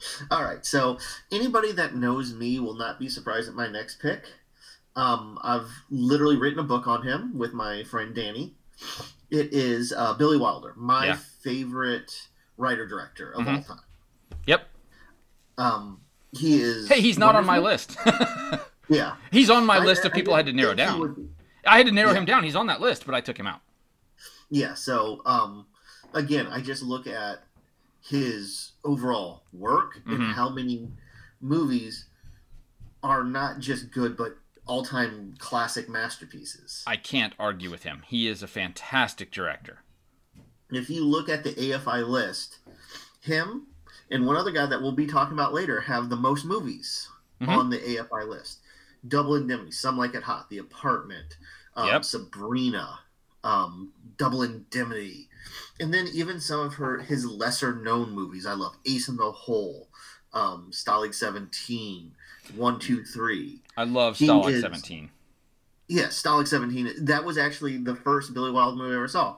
[0.30, 0.64] All right.
[0.64, 0.98] So
[1.32, 4.24] anybody that knows me will not be surprised at my next pick.
[4.96, 8.54] Um, I've literally written a book on him with my friend Danny.
[9.30, 11.18] It is uh, Billy Wilder, my Yeah.
[11.42, 13.56] favorite writer director of Mhm.
[13.58, 13.84] all time.
[14.46, 14.68] Yep.
[15.56, 16.00] Um,
[16.32, 16.88] he is.
[16.88, 17.96] Hey, he's not on my list.
[18.90, 19.16] Yeah.
[19.30, 21.28] he's on my I- list of people I had to narrow down.
[21.66, 22.18] I had to narrow Yeah.
[22.20, 22.42] him down.
[22.42, 23.60] He's on that list, but I took him out.
[24.48, 25.66] Yeah, so um
[26.14, 27.44] again, I just look at
[28.00, 30.14] his overall work Mhm.
[30.14, 30.90] and how many
[31.40, 32.06] movies
[33.02, 36.82] are not just good but all-time classic masterpieces.
[36.86, 38.02] I can't argue with him.
[38.06, 39.82] He is a fantastic director.
[40.70, 42.58] If you look at the AFI list,
[43.20, 43.66] him
[44.10, 47.08] and one other guy that we'll be talking about later have the most movies
[47.40, 47.48] Mhm.
[47.48, 48.60] on the AFI list.
[49.06, 51.36] Double Indemnity, Some Like It Hot, The Apartment,
[51.74, 52.04] um, Yep.
[52.04, 53.00] Sabrina,
[53.44, 55.27] um, Double Indemnity,
[55.80, 58.46] and then even some of her his lesser known movies.
[58.46, 59.88] I love Ace in the Hole,
[60.32, 62.12] um, Stalag 17,
[62.54, 63.62] 1, 2, 3.
[63.76, 65.10] I love Stalag is- 17.
[65.90, 67.06] Yes, Stalag 17.
[67.06, 69.36] That was actually the first Billy Wilder movie I ever saw.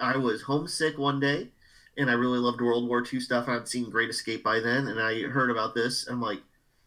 [0.00, 1.52] I was homesick one day,
[1.96, 3.48] and I really loved World War II stuff.
[3.48, 6.08] I'd seen Great Escape by then, and I heard about this.
[6.08, 6.42] I'm like,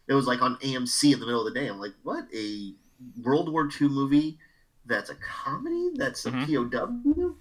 [0.06, 1.66] it was like on AMC in the middle of the day.
[1.68, 2.26] I'm like, what?
[2.34, 2.74] A
[3.22, 4.38] World War II movie
[4.84, 5.90] that's a comedy?
[5.94, 6.46] That's a Mhm.
[6.46, 7.36] POW?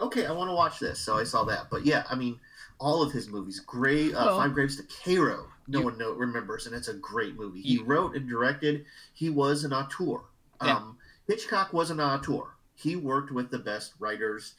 [0.00, 1.00] Okay, I want to watch this.
[1.00, 1.66] So I saw that.
[1.70, 2.38] But yeah, I mean,
[2.78, 3.60] all of his movies.
[3.60, 5.48] Gray, uh, Well- Five Graves to Cairo.
[5.66, 7.60] No You- one know, remembers, and it's a great movie.
[7.60, 8.86] He wrote and directed.
[9.12, 10.20] He was an auteur.
[10.62, 10.76] Yeah.
[10.76, 12.54] Um, Hitchcock was an auteur.
[12.74, 14.54] He worked with the best writers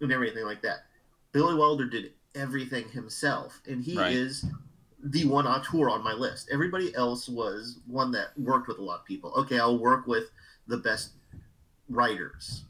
[0.00, 0.86] and everything like that.
[1.32, 4.12] Billy Wilder did everything himself, and he Right.
[4.12, 4.44] is
[5.02, 6.48] the one auteur on my list.
[6.50, 9.32] Everybody else was one that worked with a lot of people.
[9.34, 10.30] Okay, I'll work with
[10.68, 11.12] the best
[11.88, 12.64] writers.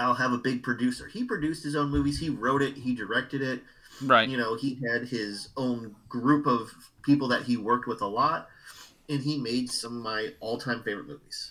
[0.00, 1.06] I'll have a big producer.
[1.06, 2.18] He produced his own movies.
[2.18, 2.76] He wrote it.
[2.76, 3.62] He directed it.
[4.02, 4.28] Right.
[4.28, 6.70] You know, he had his own group of
[7.02, 8.48] people that he worked with a lot,
[9.08, 11.50] and he made some of my all-time favorite movies.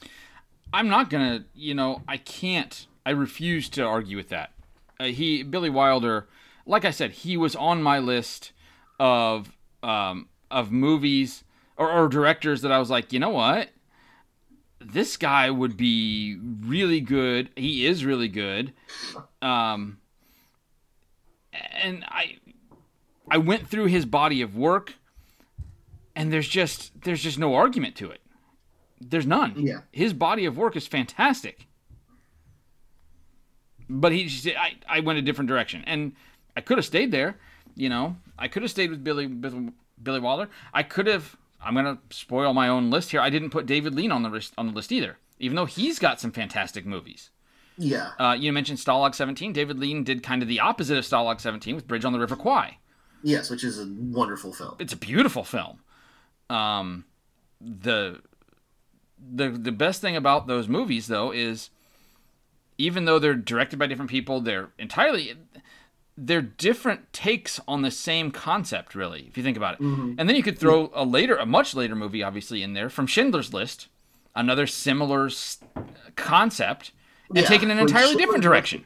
[0.73, 2.87] I'm not gonna, you know, I can't.
[3.05, 4.51] I refuse to argue with that.
[4.99, 6.27] Uh, he, Billy Wilder,
[6.65, 8.51] like I said, he was on my list
[8.99, 11.43] of um, of movies
[11.77, 13.69] or, or directors that I was like, you know what,
[14.79, 17.49] this guy would be really good.
[17.55, 18.73] He is really good.
[19.41, 19.99] Um,
[21.53, 22.37] and I,
[23.29, 24.93] I went through his body of work,
[26.15, 28.21] and there's just there's just no argument to it.
[29.01, 29.79] There's none Yeah.
[29.91, 31.67] his body of work is fantastic.
[33.89, 36.13] But he, just- I, I went a different direction, and
[36.55, 37.37] I could have stayed there.
[37.75, 40.49] You know, I could have stayed with Billy Billy, Billy Wilder.
[40.73, 41.35] I could have.
[41.61, 43.21] I'm gonna spoil my own list here.
[43.21, 45.99] I didn't put David Lean on the list on the list either, even though he's
[45.99, 47.29] got some fantastic movies.
[47.77, 48.11] Yeah.
[48.19, 49.53] Uh, you mentioned Stalag 17.
[49.53, 52.35] David Lean did kind of the opposite of Stalag 17 with Bridge on the River
[52.35, 52.77] Kwai.
[53.23, 54.75] Yes, which is a wonderful film.
[54.79, 55.79] it's a beautiful film.
[56.49, 57.05] Um,
[57.61, 58.21] the
[59.19, 61.69] the the best thing about those movies though is
[62.77, 65.35] even though they're directed by different people, they're entirely
[66.21, 69.81] they're different takes on the same concept, really, if you think about it.
[69.81, 70.15] Mhm.
[70.17, 73.07] And then you could throw a later, a much later movie, obviously, in there from
[73.07, 73.87] Schindler's List,
[74.35, 75.29] another similar
[76.15, 76.91] concept,
[77.29, 78.85] and Yeah, taken an entirely different direction.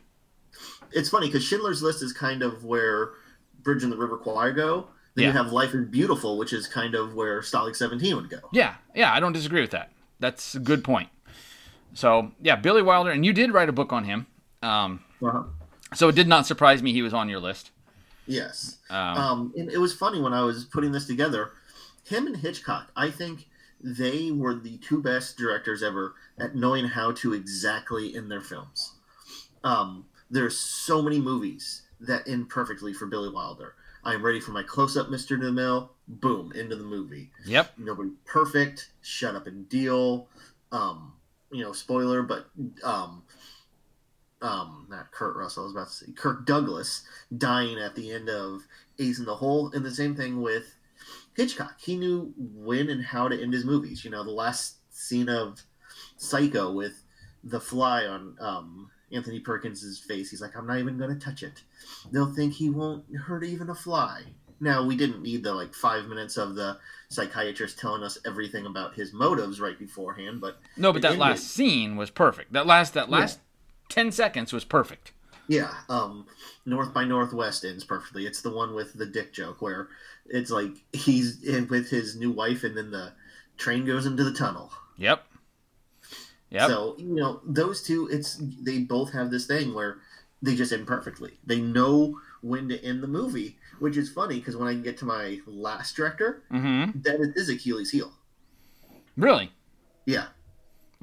[0.91, 3.12] It's funny because Schindler's List is kind of where
[3.63, 4.88] Bridge on the River Kwai go.
[5.15, 5.32] Then Yeah.
[5.32, 8.39] you have Life is Beautiful, which is kind of where Stalag 17 would go.
[8.52, 9.91] Yeah, yeah, I don't disagree with that.
[10.19, 11.10] That's a good point.
[11.93, 14.28] So yeah, Billy Wilder, and you did write a book on him.
[14.62, 15.43] Um, Uh-huh.
[15.93, 17.71] So it did not surprise me he was on your list.
[18.25, 18.77] Yes.
[18.89, 21.51] Um, Um, and it was funny when I was putting this together.
[22.06, 23.47] Him and Hitchcock, I think
[23.82, 28.93] they were the two best directors ever at knowing how to exactly in their films.
[29.63, 33.75] Um, there's so many movies that end perfectly for Billy Wilder.
[34.06, 35.38] I am ready for my close-up, Mr.
[35.38, 35.89] DeMille.
[36.08, 37.32] Boom, into the movie.
[37.45, 37.71] yep.
[37.77, 38.89] Nobody perfect.
[39.01, 40.27] Shut up and deal.
[40.73, 41.13] Um,
[41.51, 42.47] you know, spoiler, but
[42.84, 43.23] um,
[44.43, 47.03] um, not Kurt Russell, I was about to say Kirk Douglas
[47.36, 48.62] dying at the end of
[48.99, 50.75] Ace in the Hole, and the same thing with
[51.36, 51.79] Hitchcock.
[51.79, 54.03] He knew when and how to end his movies.
[54.06, 55.62] You know, the last scene of
[56.17, 57.03] Psycho with
[57.43, 60.29] the fly on um, Anthony Perkins' face.
[60.29, 61.63] He's like, I'm not even going to touch it.
[62.12, 64.23] They'll think he won't hurt even a fly.
[64.60, 66.77] Now, we didn't need the like five minutes of the
[67.10, 71.47] psychiatrist telling us everything about his motives right beforehand, but No, but that ended- last
[71.47, 72.53] scene was perfect.
[72.53, 73.17] That last that Yeah.
[73.84, 75.12] Last ten seconds was perfect.
[75.48, 76.26] Yeah, um,
[76.65, 78.26] North by Northwest ends perfectly.
[78.26, 79.89] It's the one with the dick joke where
[80.26, 83.13] it's like he's in with his new wife, and then the
[83.58, 84.72] train goes into the tunnel.
[84.98, 85.26] Yep.
[86.50, 86.69] Yep.
[86.69, 89.98] So you know those two, it's they both have this thing where
[90.41, 91.32] they just end perfectly.
[91.46, 95.06] They know when to end the movie, which is funny because when I get to
[95.06, 97.00] my last director, mm-hmm.
[97.02, 98.12] that is Achilles' heel.
[99.17, 99.52] Really?
[100.06, 100.28] Yeah.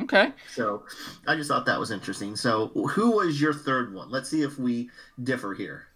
[0.03, 0.33] Okay.
[0.55, 0.85] So
[1.27, 2.37] I just thought that was interesting.
[2.37, 4.11] So who was your third one?
[4.11, 4.91] Let's see if we
[5.23, 5.87] differ here.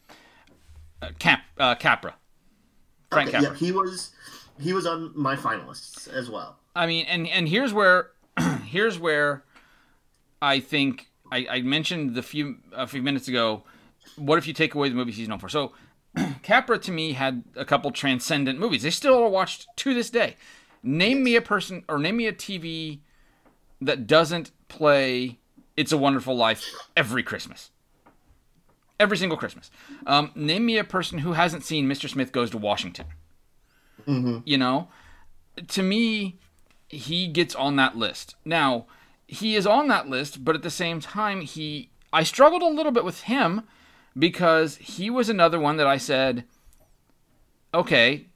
[1.03, 2.15] Uh, Cap uh, Capra.
[3.11, 3.51] Frank Okay, Capra.
[3.51, 4.13] yeah, he was
[4.61, 6.59] he was on my finalists as well.
[6.75, 8.11] I mean, and and here's where
[8.65, 9.45] here's where
[10.43, 13.65] I think I, I mentioned the few a few minutes ago.
[14.17, 15.49] What if you take away the movies he's known for?
[15.49, 15.73] So
[16.43, 18.83] Capra to me had a couple transcendent movies.
[18.83, 20.37] They still are watched to this day.
[20.83, 23.01] Name me a person or name me a TV
[23.81, 25.39] that doesn't play
[25.77, 26.65] "It's a Wonderful Life"
[26.97, 27.71] every Christmas.
[28.99, 29.71] Every single Christmas.
[30.07, 32.09] Um, name me a person who hasn't seen Mr.
[32.09, 33.07] Smith Goes to Washington.
[34.07, 34.39] Mm-hmm.
[34.45, 34.89] You know,
[35.69, 36.39] to me,
[36.89, 38.37] he gets on that list.
[38.45, 38.87] Now,
[39.27, 42.93] he is on that list, but at the same time, he I struggled a little
[42.93, 43.63] bit with him
[44.17, 46.45] because he was another one that I said,
[47.73, 48.27] okay,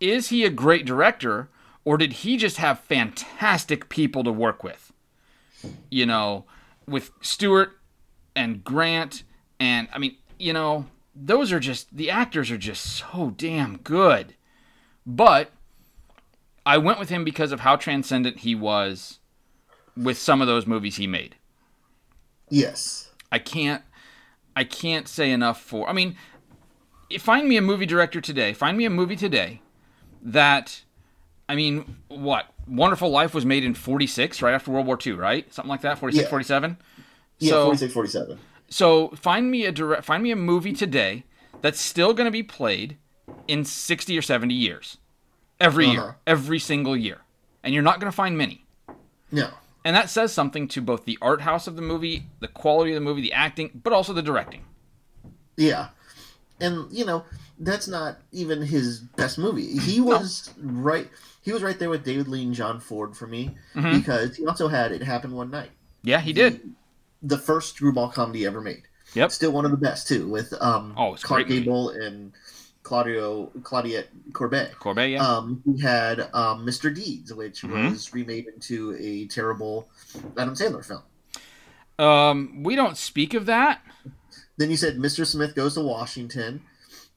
[0.00, 1.50] is he a great director
[1.88, 4.92] or did he just have fantastic people to work with?
[5.88, 6.44] You know,
[6.86, 7.78] with Stewart
[8.36, 9.22] and Grant
[9.58, 14.34] and I mean, you know, those are just the actors are just so damn good.
[15.06, 15.50] But
[16.66, 19.18] I went with him because of how transcendent he was
[19.96, 21.36] with some of those movies he made.
[22.50, 23.12] Yes.
[23.32, 23.82] I can't
[24.54, 26.16] I can't say enough for I mean
[27.18, 29.62] find me a movie director today find me a movie today
[30.20, 30.82] that
[31.48, 35.52] I mean what Wonderful Life was made in 46 right after World War II right
[35.52, 36.30] something like that 46 Yeah.
[36.30, 36.76] 47
[37.38, 38.38] Yeah, so 46, 47.
[38.68, 41.24] so find me a direct find me a movie today
[41.62, 42.96] that's still going to be played
[43.46, 44.98] in 60 or 70 years
[45.60, 45.92] every Uh-huh.
[45.94, 47.18] year every single year
[47.64, 48.64] and you're not going to find many
[49.32, 49.48] No.
[49.84, 52.94] and that says something to both the art house of the movie, the quality of
[52.96, 54.64] the movie, the acting, but also the directing.
[55.56, 55.88] Yeah.
[56.60, 57.24] And you know,
[57.58, 59.78] that's not even his best movie.
[59.78, 61.08] He was right
[61.48, 64.00] he was right there with David Lean and John Ford for me Mhm.
[64.02, 65.70] because he also had It Happened One Night.
[66.02, 66.74] Yeah, he did.
[67.22, 68.82] The first screwball comedy ever made.
[69.14, 69.32] Yep.
[69.32, 71.48] Still one of the best too, with um Oh, Clark.
[71.48, 72.32] Gable and
[72.82, 74.72] Claudio Claudette Colbert.
[74.78, 75.26] Colbert, yeah.
[75.26, 76.94] Um, he had um, Mr.
[76.94, 77.90] Deeds, which Mhm.
[77.92, 79.88] was remade into a terrible
[80.36, 81.02] Adam Sandler film.
[81.98, 83.80] Um, we don't speak of that.
[84.58, 85.26] Then you said Mr.
[85.26, 86.60] Smith Goes to Washington.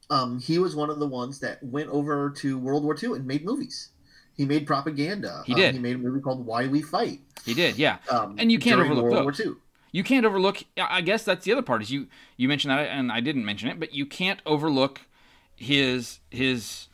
[0.09, 3.25] Um, he was one of the ones that went over to World War II and
[3.25, 3.89] made movies.
[4.35, 5.43] He made propaganda.
[5.45, 5.73] He Um, did.
[5.75, 7.19] he made a movie called Why We Fight.
[7.45, 7.97] He did, yeah.
[8.09, 9.23] Um, And you can't overlook World.
[9.23, 9.53] War II.
[9.91, 10.63] You can't overlook.
[10.79, 13.67] I guess that's the other part is you you mentioned that and I didn't mention
[13.69, 15.01] it, but you can't overlook
[15.55, 16.87] his his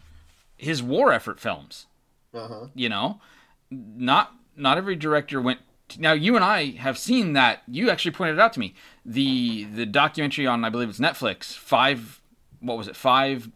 [0.57, 1.85] his war effort films.
[2.33, 2.67] Uh-huh.
[2.73, 3.21] You know,
[3.69, 5.59] not not every director went.
[5.99, 7.61] Now you and I have seen that.
[7.67, 8.73] You actually pointed it out to me.
[9.05, 11.53] The the documentary on I believe it's Netflix.
[11.55, 12.19] Five.
[12.61, 12.95] What was it?
[12.95, 13.49] Five.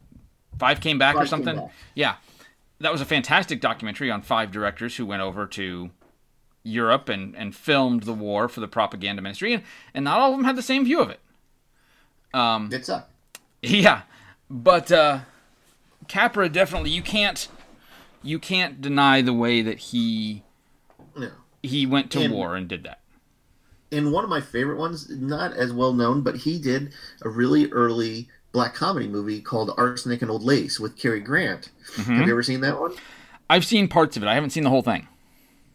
[0.59, 1.55] Five came back or Five Came something.
[1.55, 1.73] Back.
[1.95, 2.15] Yeah,
[2.81, 5.89] that was a fantastic documentary on five directors who went over to
[6.63, 9.63] Europe and, and filmed the war for the propaganda ministry, and,
[9.93, 11.19] and not all of them had the same view of it.
[12.33, 13.11] Um, It sucked.
[13.61, 14.03] yeah,
[14.49, 15.19] but uh,
[16.07, 17.47] Capra definitely you can't
[18.23, 20.43] you can't deny the way that he
[21.15, 21.31] No.
[21.63, 22.99] he went to And- war and did that.
[23.93, 27.69] And one of my favorite ones, not as well known, but he did a really
[27.71, 31.69] early black comedy movie called Arsenic and Old Lace with Cary Grant.
[31.95, 32.17] Mhm.
[32.17, 32.93] Have you ever seen that one?
[33.49, 34.27] I've seen parts of it.
[34.27, 35.07] I haven't seen the whole thing.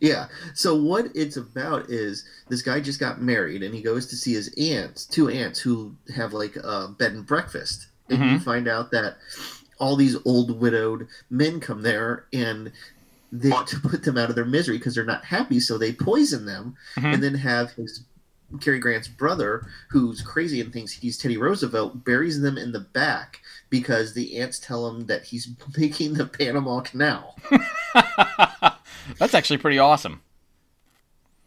[0.01, 0.27] Yeah.
[0.55, 4.35] So what it's about is this guy just got married and he goes to see
[4.35, 7.87] his aunts, two aunts who have like a bed and breakfast.
[8.09, 9.17] And you find out that
[9.79, 12.71] all these old widowed men come there and
[13.33, 15.93] they want to put them out of their misery because they're not happy, so they
[15.93, 17.15] poison them Mhm.
[17.15, 18.03] and then have his
[18.61, 23.41] Cary Grant's brother, who's crazy and thinks he's Teddy Roosevelt, buries them in the back
[23.71, 27.37] because the aunts tell him that he's making the Panama Canal.
[29.19, 30.23] That's actually pretty awesome.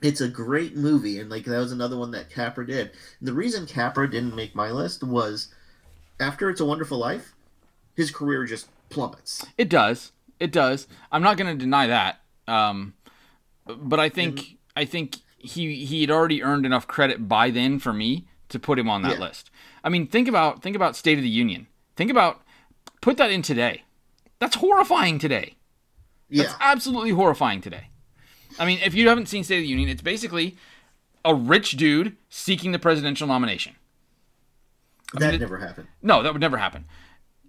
[0.01, 2.91] it's a great movie, and like that was another one that Capra did.
[3.21, 5.53] The reason Capra didn't make my list was
[6.19, 7.33] after It's a Wonderful Life,
[7.95, 9.45] his career just plummets.
[9.57, 10.11] It does.
[10.39, 10.87] It does.
[11.11, 12.21] I'm not going to deny that.
[12.47, 12.93] Um,
[13.65, 14.55] but I think mm-hmm.
[14.75, 18.79] I think he he had already earned enough credit by then for me to put
[18.79, 19.25] him on that yeah.
[19.25, 19.51] list.
[19.83, 21.67] I mean, think about think about State of the Union.
[21.95, 22.41] Think about
[23.01, 23.83] put that in today.
[24.39, 25.55] That's horrifying today.
[26.29, 26.57] That's yeah.
[26.59, 27.89] absolutely horrifying today.
[28.57, 30.57] I mean, if you haven't seen State of the Union, it's basically
[31.25, 33.75] a rich dude seeking the presidential nomination.
[35.15, 35.87] I that mean, never happened.
[36.01, 36.85] No, that would never happen.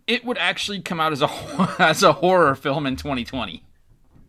[0.06, 1.28] It would actually come out as a
[1.78, 3.62] as a horror film in 2020.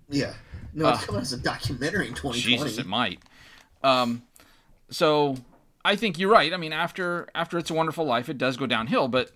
[0.10, 0.34] Yeah.
[0.74, 2.40] No, it's uh, coming as a documentary in 2020.
[2.40, 3.20] Jesus, it might.
[3.84, 4.24] Um,
[4.90, 5.38] so
[5.84, 6.54] I think you're right.
[6.54, 9.32] I mean, after after It's a Wonderful Life, it does go downhill, but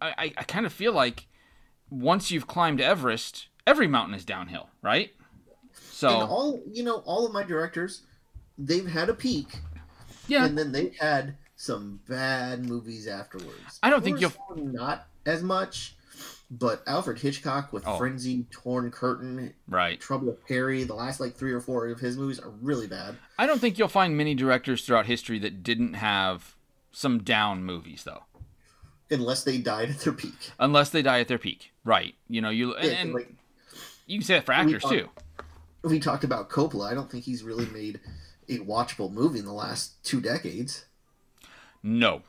[0.00, 1.26] I, I, I kind of feel like
[1.90, 5.12] once you've climbed Everest, every mountain is downhill, right?
[5.72, 8.02] So and all you know, all of my directors,
[8.56, 9.58] they've had a peak,
[10.28, 13.80] yeah, and then they've had some bad movies afterwards.
[13.82, 15.96] I don't think you'll not as much,
[16.50, 17.98] but Alfred Hitchcock with oh.
[17.98, 22.16] Frenzy, Torn Curtain, right, Trouble with Harry, the last like three or four of his
[22.16, 23.16] movies are really bad.
[23.38, 26.56] I don't think you'll find many directors throughout history that didn't have
[26.92, 28.24] some down movies though.
[29.10, 30.34] Unless they died at their peak.
[30.58, 32.14] Unless they die at their peak, right?
[32.28, 33.32] You know, you and, yeah, and like,
[34.06, 35.08] you can say that for actors we too.
[35.82, 36.90] We talked about Coppola.
[36.90, 38.00] I don't think he's really made
[38.48, 40.86] a watchable movie in the last two decades.
[41.82, 42.22] No,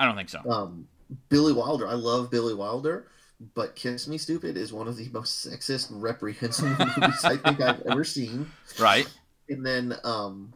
[0.00, 0.40] I don't think so.
[0.50, 0.88] Um,
[1.28, 1.86] Billy Wilder.
[1.86, 3.08] I love Billy Wilder,
[3.54, 7.82] but Kiss Me Stupid is one of the most sexist, reprehensible movies I think I've
[7.82, 8.50] ever seen.
[8.78, 9.06] Right.
[9.48, 10.52] And then um,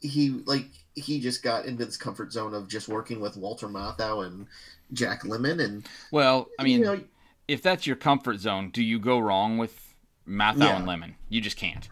[0.00, 4.26] he like he just got into this comfort zone of just working with Walter Matthau
[4.26, 4.46] and
[4.92, 7.00] Jack Lemmon and well, I mean, you know,
[7.48, 9.94] if that's your comfort zone, do you go wrong with
[10.28, 10.76] Matthau yeah.
[10.76, 11.14] and Lemmon?
[11.28, 11.88] You just can't.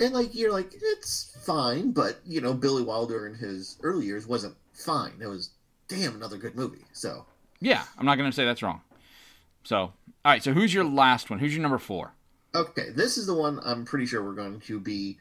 [0.00, 4.26] And like you're like it's fine, but you know Billy Wilder in his early years
[4.26, 5.14] wasn't fine.
[5.20, 5.50] It was
[5.88, 6.84] damn another good movie.
[6.92, 7.26] So
[7.60, 8.80] yeah, I'm not gonna say that's wrong.
[9.64, 9.92] So all
[10.24, 11.38] right, so who's your last one?
[11.38, 12.12] Who's your number four?
[12.54, 15.18] Okay, this is the one I'm pretty sure we're going to be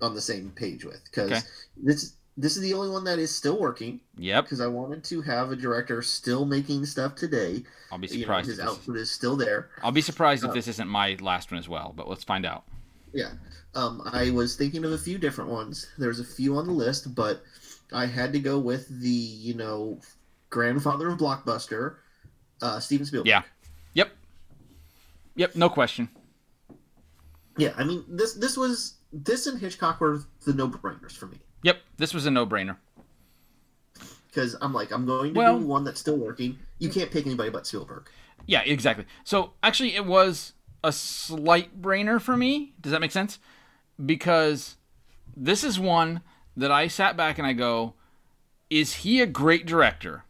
[0.00, 1.40] on the same page with because okay.
[1.76, 4.00] this this is the only one that is still working.
[4.16, 4.44] Yep.
[4.44, 7.64] Because I wanted to have a director still making stuff today.
[7.92, 8.48] I'll be surprised.
[8.48, 9.70] You know, his output is still there.
[9.82, 12.46] I'll be surprised uh, if this isn't my last one as well, but let's find
[12.46, 12.64] out.
[13.12, 13.32] Yeah.
[13.74, 15.88] Um, I was thinking of a few different ones.
[15.98, 17.42] There's a few on the list, but
[17.92, 20.00] I had to go with the, you know,
[20.50, 21.96] grandfather of blockbuster,
[22.60, 23.28] uh, Steven Spielberg.
[23.28, 23.42] Yeah.
[23.94, 24.10] Yep.
[25.36, 25.56] Yep.
[25.56, 26.08] No question.
[27.56, 31.38] Yeah, I mean this this was this and Hitchcock were the no brainers for me.
[31.62, 32.76] Yep, this was a no brainer.
[34.28, 36.58] Because I'm like, I'm going to well, do one that's still working.
[36.78, 38.08] You can't pick anybody but Spielberg.
[38.46, 39.04] Yeah, exactly.
[39.24, 40.52] So actually, it was
[40.84, 42.74] a slight brainer for me.
[42.80, 43.38] Does that make sense?
[44.04, 44.76] Because
[45.36, 46.22] this is one
[46.56, 47.94] that I sat back and I go,
[48.70, 50.24] is he a great director?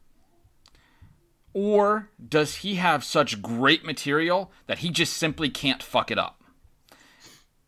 [1.52, 6.42] Or does he have such great material that he just simply can't fuck it up?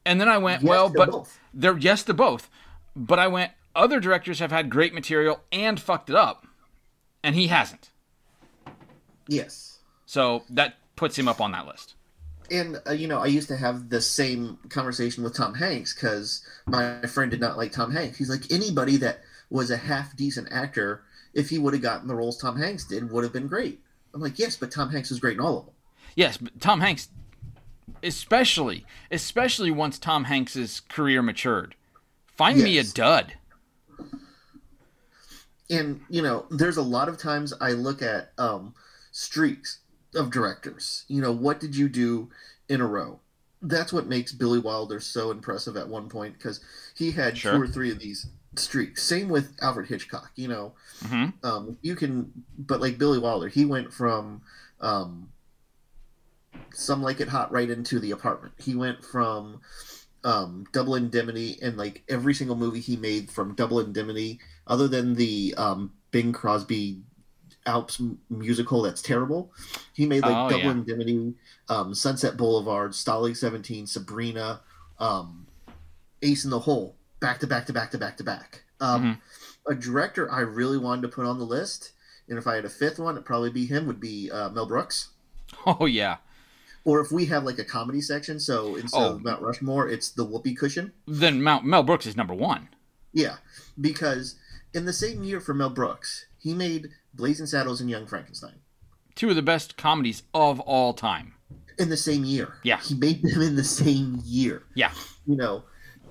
[0.05, 1.39] And then I went, yes well, but both.
[1.53, 2.49] they're yes to both.
[2.95, 6.47] But I went, other directors have had great material and fucked it up,
[7.23, 7.91] and he hasn't.
[9.29, 9.79] Yes.
[10.07, 11.95] So that puts him up on that list.
[12.51, 16.45] And uh, you know, I used to have the same conversation with Tom Hanks because
[16.67, 18.19] my friend did not like Tom Hanks.
[18.19, 21.03] He's like anybody that was a half decent actor,
[21.35, 23.81] if he would have gotten the roles Tom Hanks did, would have been great.
[24.15, 25.75] I'm like, yes, but Tom Hanks was great in all of them.
[26.15, 27.09] Yes, but Tom Hanks,
[28.03, 31.75] especially, especially once Tom Hanks's career matured
[32.37, 32.65] Find yes.
[32.65, 33.35] me a dud.
[35.71, 38.75] And you know, there's a lot of times I look at um,
[39.11, 39.79] streaks
[40.15, 41.05] of directors.
[41.09, 42.31] You know, what did you do
[42.69, 43.21] in a row?
[43.63, 46.61] That's what makes Billy Wilder so impressive at one point because
[46.97, 47.53] he had sure.
[47.53, 49.03] two or three of these streaks.
[49.05, 50.33] Same with Alfred Hitchcock.
[50.35, 51.47] You know, mm-hmm.
[51.47, 54.43] um, you can, but like Billy Wilder, he went from
[54.81, 55.29] um,
[56.73, 58.55] some like it hot right into the apartment.
[58.59, 59.61] He went from
[60.25, 65.15] um, Double Indemnity and like every single movie he made from Double Indemnity, other than
[65.15, 67.03] the um, Bing Crosby
[67.67, 69.53] Alps musical that's terrible.
[69.95, 70.71] He made like oh, Double yeah.
[70.73, 71.35] Indemnity,
[71.69, 74.61] um, Sunset Boulevard, Stalag 17, Sabrina,
[74.99, 75.47] um,
[76.23, 78.63] Ace in the Hole, back to back to back to back to back.
[78.81, 79.13] Um, mm-hmm.
[79.69, 81.93] A director I really wanted to put on the list,
[82.29, 83.87] and if I had a fifth one, it'd probably be him.
[83.87, 85.09] Would be uh, Mel Brooks.
[85.67, 86.17] Oh yeah,
[86.85, 89.15] or if we have like a comedy section, so instead oh.
[89.15, 90.93] of Mount Rushmore, it's the whoopee cushion.
[91.07, 92.69] Then Mount Mel Brooks is number one.
[93.13, 93.37] Yeah,
[93.81, 94.37] because
[94.75, 98.55] in the same year for Mel Brooks, he made Blazing Saddles and Young Frankenstein.
[99.15, 101.35] Two of the best comedies of all time.
[101.79, 102.55] In the same year.
[102.63, 102.81] Yeah.
[102.81, 104.63] He made them in the same year.
[104.75, 104.93] Yeah.
[105.27, 105.65] You know,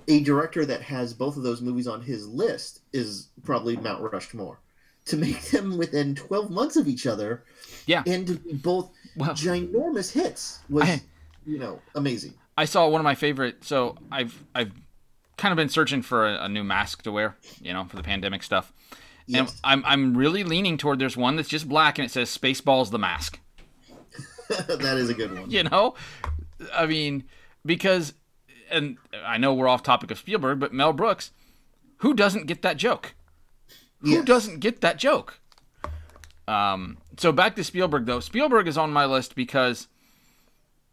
[0.08, 4.60] a director that has both of those movies on his list is probably Mount Rushmore.
[5.06, 7.43] To make them within 12 months of each other,
[7.88, 8.04] Yeah.
[8.06, 11.02] and to be both Well- ginormous hits was, I-
[11.45, 12.36] you know, amazing.
[12.56, 13.64] I saw one of my favorite.
[13.64, 14.72] So I've I've
[15.38, 18.04] kind of been searching for a, a new mask to wear, you know, for the
[18.04, 18.72] pandemic stuff.
[19.26, 19.60] And Yes.
[19.64, 22.99] I'm I'm really leaning toward there's one that's just black and it says Spaceballs the
[22.99, 23.39] mask.
[24.49, 25.49] that is a good one.
[25.49, 25.95] You know,
[26.74, 27.24] I mean,
[27.66, 28.14] because
[28.72, 31.32] and I know we're off topic of Spielberg, but Mel Brooks,
[31.98, 33.14] who doesn't get that joke?
[34.00, 34.26] Who Yes.
[34.26, 35.40] doesn't get that joke?
[36.48, 38.20] Um, so back to Spielberg though.
[38.20, 39.88] Spielberg is on my list because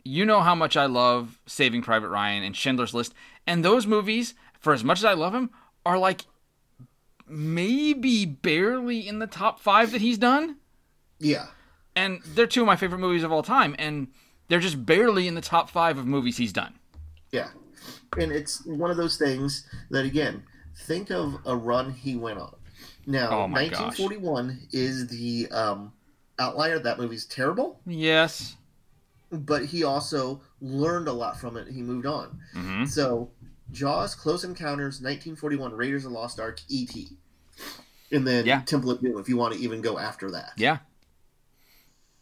[0.04, 3.14] you know how much I love Saving Private Ryan and Schindler's List,
[3.46, 5.50] and those movies, for as much as I love them,
[5.84, 6.26] are like
[7.26, 10.56] maybe barely in the top five that he's done,
[11.18, 11.46] Yeah.
[11.94, 14.08] and they're two of my favorite movies of all time, and
[14.48, 16.78] they're just barely in the top five of movies he's done.
[17.32, 17.48] Yeah.
[18.18, 20.42] And it's one of those things that, again,
[20.84, 22.54] think of a run he went on.
[23.06, 23.98] Now, Oh my gosh.
[23.98, 25.92] 1941 is the um,
[26.38, 26.78] outlier.
[26.78, 28.56] That movie's terrible, Yes.
[29.30, 31.68] but he also learned a lot from it.
[31.68, 32.40] He moved on.
[32.54, 33.30] hmm So,
[33.72, 37.08] Jaws, Close Encounters, 1941, Raiders of the Lost Ark, E.T.
[38.10, 38.62] And then Yeah.
[38.62, 40.52] Temple of Doom, if you want to even go after that.
[40.56, 40.78] Yeah.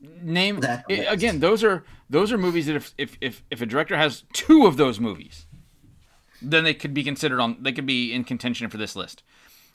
[0.00, 1.40] Name That- i- again.
[1.40, 4.76] Those are those are movies that if, if if if a director has two of
[4.76, 5.45] those movies,
[6.42, 7.56] then they could be considered on.
[7.60, 9.22] They could be in contention for this list,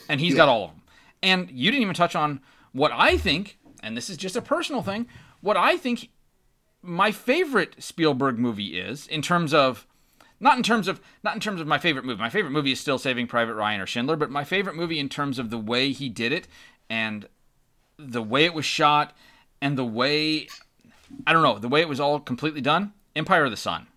[0.10, 0.82] and he's got all of them.
[1.24, 2.42] And you didn't even touch on
[2.72, 5.08] what I think, and this is just a personal thing.
[5.42, 6.10] What I think
[6.82, 9.86] my favorite Spielberg movie is in terms of
[10.40, 12.20] not in terms of not in terms of my favorite movie.
[12.20, 15.10] My favorite movie is still Saving Private Ryan or Schindler, but my favorite movie in
[15.10, 16.48] terms of the way he did it
[16.90, 17.28] and
[17.98, 19.16] the way it was shot
[19.62, 20.48] and the way
[21.28, 22.94] I don't know, the way it was all completely done.
[23.16, 23.88] Empire of the Sun.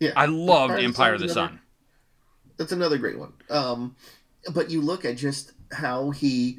[0.00, 0.12] Yeah.
[0.16, 1.60] I loved Empire Empire of the Sun's Sun.
[2.58, 3.32] That's another great one.
[3.50, 3.96] Um,
[4.52, 6.58] but you look at just how he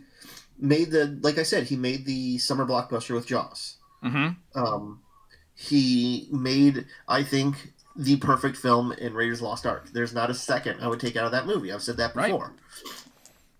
[0.57, 3.77] made the, like I said, he made the summer blockbuster with Jaws.
[4.03, 4.59] Mm-hmm.
[4.59, 5.01] Um,
[5.55, 9.89] he made, I think, the perfect film in Raiders Lost Ark.
[9.91, 11.71] There's not a second I would take out of that movie.
[11.71, 12.53] I've said that before.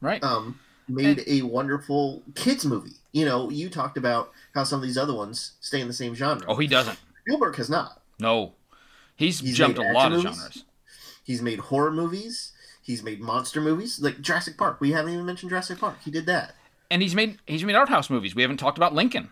[0.02, 0.24] Right.
[0.24, 2.96] Um, made a wonderful kids movie.
[3.12, 6.16] You know, you talked about how some of these other ones stay in the same
[6.16, 6.46] genre.
[6.48, 6.98] oh, he doesn't.
[7.22, 8.02] Spielberg has not.
[8.20, 8.54] No.
[9.16, 10.38] He's, He's jumped a lot of movies?
[10.38, 10.64] genres.
[11.30, 12.54] He's made horror movies.
[12.82, 14.82] He's made monster movies, like Jurassic Park.
[14.82, 15.98] We haven't even mentioned Jurassic Park.
[16.04, 16.56] He did that.
[16.90, 18.34] And he's made he's made art house movies.
[18.34, 19.30] We haven't talked about Lincoln.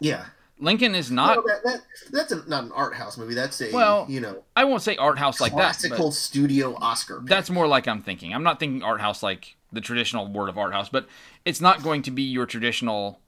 [0.00, 0.24] Yeah.
[0.58, 3.34] Lincoln is not that, that, that's a, not an art house movie.
[3.34, 5.58] That's a Well, you know I won't say art house like that.
[5.58, 7.20] classical studio Oscar.
[7.20, 7.28] pick.
[7.28, 8.32] that's more like I'm thinking.
[8.32, 11.06] I'm not thinking art house like the traditional word of art house, but
[11.44, 13.20] it's not going to be your traditional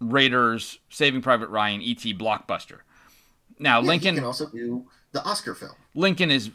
[0.00, 2.78] Raiders, Saving Private Ryan, ET blockbuster.
[3.58, 5.74] Now, Yeah, Lincoln can also do the Oscar film.
[5.94, 6.50] Lincoln is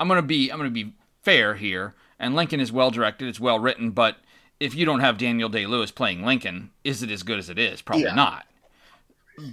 [0.00, 3.60] I'm gonna be I'm gonna be fair here, and Lincoln is well directed, it's well
[3.60, 4.16] written, but
[4.58, 7.58] if you don't have Daniel Day Lewis playing Lincoln, is it as good as it
[7.58, 7.80] is?
[7.82, 8.14] Probably Yeah.
[8.14, 8.46] not.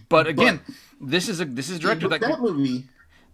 [0.09, 0.61] But again,
[0.99, 2.85] this is a this is a director that, that movie,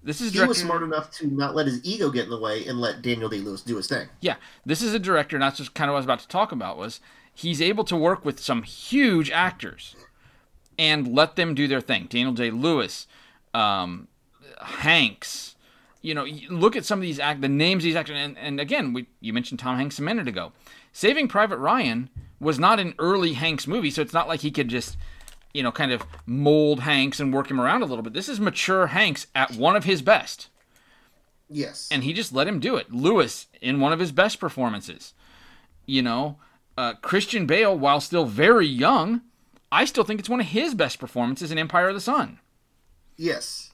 [0.03, 2.39] this is he director was smart enough to not let his ego get in the
[2.39, 4.07] way and let Daniel Day Lewis do his thing.
[4.22, 4.36] yeah
[4.66, 5.36] this is a director.
[5.36, 6.99] And that's just kind of what I was about to talk about was
[7.34, 9.95] he's able to work with some huge actors
[10.78, 12.05] and let them do their thing.
[12.09, 13.07] Daniel Day Lewis,
[13.53, 14.07] um,
[14.61, 15.55] Hanks.
[16.03, 18.59] You know, look at some of these act the names of these actors, and, and
[18.59, 20.51] again, we you mentioned Tom Hanks a minute ago.
[20.91, 24.67] Saving Private Ryan was not an early Hanks movie, so it's not like he could
[24.67, 24.97] just,
[25.53, 28.11] you know, kind of mold Hanks and work him around a little bit.
[28.13, 30.49] This is mature Hanks at one of his best,
[31.49, 31.87] Yes.
[31.89, 32.91] and he just let him do it.
[32.91, 35.13] Lewis in one of his best performances.
[35.85, 36.37] You know,
[36.77, 39.21] uh, Christian Bale, while still very young,
[39.71, 42.39] I still think it's one of his best performances in Empire of the Sun.
[43.15, 43.71] Yes.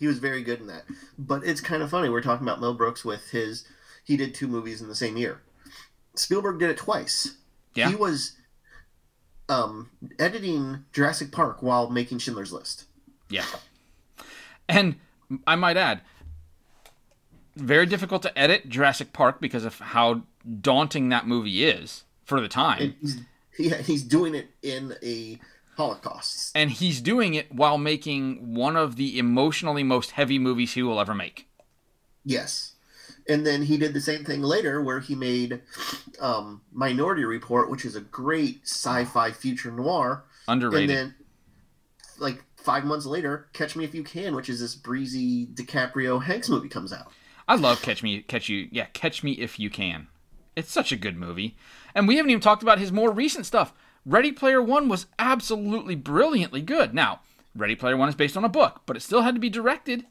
[0.00, 0.84] He was very good in that.
[1.18, 2.08] But it's kind of funny.
[2.08, 3.64] We're talking about Mel Brooks with his.
[4.02, 5.42] He did two movies in the same year.
[6.14, 7.36] Spielberg did it twice.
[7.74, 7.90] Yeah.
[7.90, 8.32] He was
[9.48, 12.86] um, editing Jurassic Park while making Schindler's List.
[13.28, 13.44] Yeah.
[14.68, 14.96] And
[15.46, 16.00] I might add,
[17.54, 20.22] very difficult to edit Jurassic Park because of how
[20.60, 22.94] daunting that movie is for the time.
[23.00, 23.20] He's,
[23.56, 25.38] he, he's doing it in a
[25.80, 26.52] Holocaust.
[26.54, 31.00] and he's doing it while making one of the emotionally most heavy movies he will
[31.00, 31.48] ever make.
[32.22, 32.74] Yes.
[33.26, 35.62] And then he did the same thing later where he made
[36.20, 40.24] um, Minority Report, which is a great sci fi future noir.
[40.46, 40.90] Underrated.
[40.90, 41.14] And then,
[42.18, 46.48] like five months later, Catch Me If You Can, which is this breezy DiCaprio Hanks
[46.50, 47.10] movie, comes out.
[47.48, 50.08] I love Catch Me, Catch You, yeah, Catch Me If You Can.
[50.56, 51.56] It's such a good movie,
[51.94, 53.72] and we haven't even talked about his more recent stuff.
[54.06, 56.94] Ready Player One was absolutely brilliantly good.
[56.94, 57.20] Now,
[57.54, 60.06] Ready Player One is based on a book, but it still had to be directed.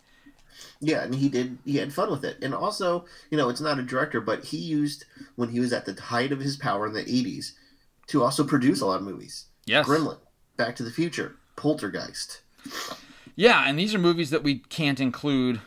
[0.79, 1.57] Yeah, and he did.
[1.65, 4.57] He had fun with it, and also, you know, it's not a director, but he
[4.57, 7.53] used when he was at the height of his power in the '80s
[8.07, 9.45] to also produce a lot of movies.
[9.65, 9.85] Yes.
[9.85, 10.17] Gremlin,
[10.57, 12.41] Back to the Future, Poltergeist.
[13.35, 15.61] Yeah, and these are movies that we can't include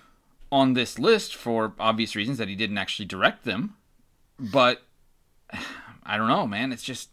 [0.51, 3.77] on this list for obvious reasons that he didn't actually direct them.
[4.39, 4.83] But
[6.05, 6.73] I don't know, man.
[6.73, 7.09] It's just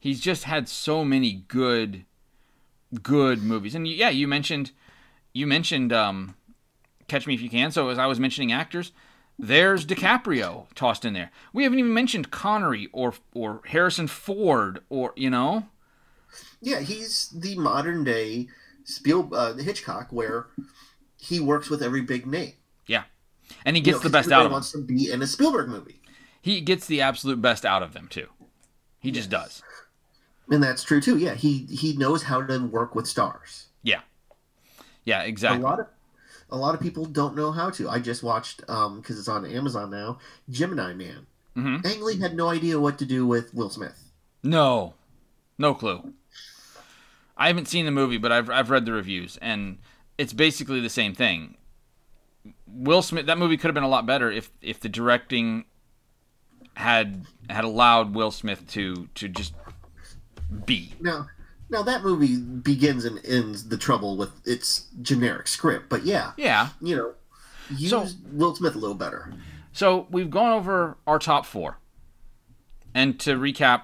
[0.00, 2.04] he's just had so many good
[3.02, 3.74] good movies.
[3.74, 4.72] And yeah, you mentioned
[5.32, 6.34] you mentioned um
[7.06, 7.70] Catch Me If You Can.
[7.70, 8.92] So as I was mentioning actors,
[9.38, 11.30] there's DiCaprio tossed in there.
[11.52, 15.66] We haven't even mentioned Connery or or Harrison Ford or you know.
[16.60, 18.48] Yeah, he's the modern day
[18.84, 20.46] Spiel uh, Hitchcock, where
[21.18, 22.52] he works with every big name.
[22.86, 23.04] Yeah,
[23.64, 25.68] and he gets You know, the best out of wants to be in a Spielberg
[25.68, 26.00] movie,
[26.40, 28.28] He gets the absolute best out of them too.
[29.00, 29.62] He just does.
[30.50, 31.16] And that's true too.
[31.18, 33.66] Yeah, he he knows how to work with stars.
[33.82, 34.00] Yeah.
[35.04, 35.60] Yeah, exactly.
[35.60, 35.86] A lot of
[36.50, 37.88] a lot of people don't know how to.
[37.88, 40.18] I just watched um because it's on Amazon now.
[40.48, 41.26] Gemini Man.
[41.56, 41.84] Mhm.
[41.84, 44.10] Ang Lee had no idea what to do with Will Smith.
[44.42, 44.94] No,
[45.58, 46.14] no clue.
[47.36, 49.78] I haven't seen the movie, but I've I've read the reviews, and
[50.18, 51.56] it's basically the same thing.
[52.66, 53.26] Will Smith.
[53.26, 55.64] That movie could have been a lot better if if the directing
[56.74, 59.54] had had allowed Will Smith to to just
[60.66, 60.94] be.
[61.00, 61.28] Now,
[61.68, 65.88] now that movie begins and ends the trouble with its generic script.
[65.88, 66.70] But yeah, Yeah.
[66.80, 67.14] you know,
[67.76, 69.32] use So- Will Smith a little better.
[69.72, 71.78] So we've gone over our top four,
[72.94, 73.82] and to recap,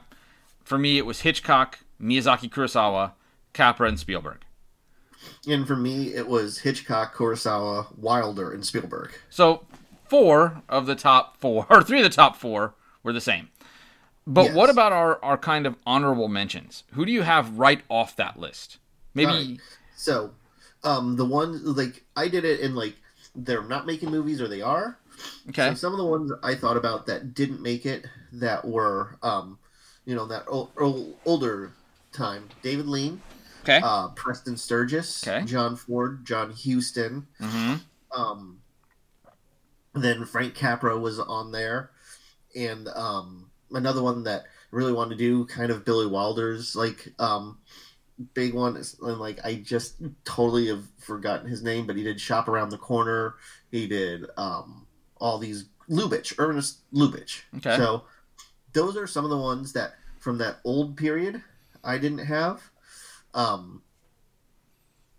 [0.64, 3.12] for me it was Hitchcock, Miyazaki, Kurosawa,
[3.52, 4.42] Capra, and Spielberg.
[5.48, 9.12] And for me, it was Hitchcock, Kurosawa, Wilder, and Spielberg.
[9.30, 9.64] So
[10.08, 13.48] four of the top four, or three of the top four, were the same.
[14.26, 14.54] But Yes.
[14.54, 16.82] what about our, our kind of honorable mentions?
[16.92, 18.78] Who do you have right off that list?
[19.14, 19.60] Maybe Alright.
[19.96, 20.32] So,
[20.84, 22.96] um, the ones like I did it in like
[23.34, 24.98] they're not making movies or they are.
[25.50, 25.68] okay.
[25.70, 29.58] So some of the ones I thought about that didn't make it that were, um,
[30.04, 31.72] you know, that old, old, older
[32.12, 32.48] time.
[32.62, 33.20] David Lean,
[33.62, 33.80] Okay.
[33.82, 35.44] uh, Preston Sturges, Okay.
[35.46, 37.26] John Ford, John Huston.
[37.40, 37.74] mm-hmm.
[38.20, 38.60] Um,
[39.94, 41.90] then Frank Capra was on there,
[42.54, 47.12] and um, another one that I really wanted to do, kind of Billy Wilder's like
[47.18, 47.58] um,
[48.34, 48.76] big one.
[48.76, 52.78] And like I just totally have forgotten his name, but he did Shop Around the
[52.78, 53.34] Corner.
[53.70, 54.86] He did um,
[55.18, 57.42] all these Lubitsch, Ernest Lubitsch.
[57.56, 57.76] Okay.
[57.76, 58.04] So
[58.72, 61.42] those are some of the ones that from that old period
[61.84, 62.62] I didn't have.
[63.34, 63.82] Um,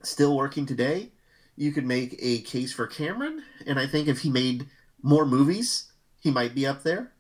[0.04, 1.12] still working today,
[1.56, 4.68] you could make a case for Cameron, and I think if he made
[5.04, 7.12] more movies, he might be up there.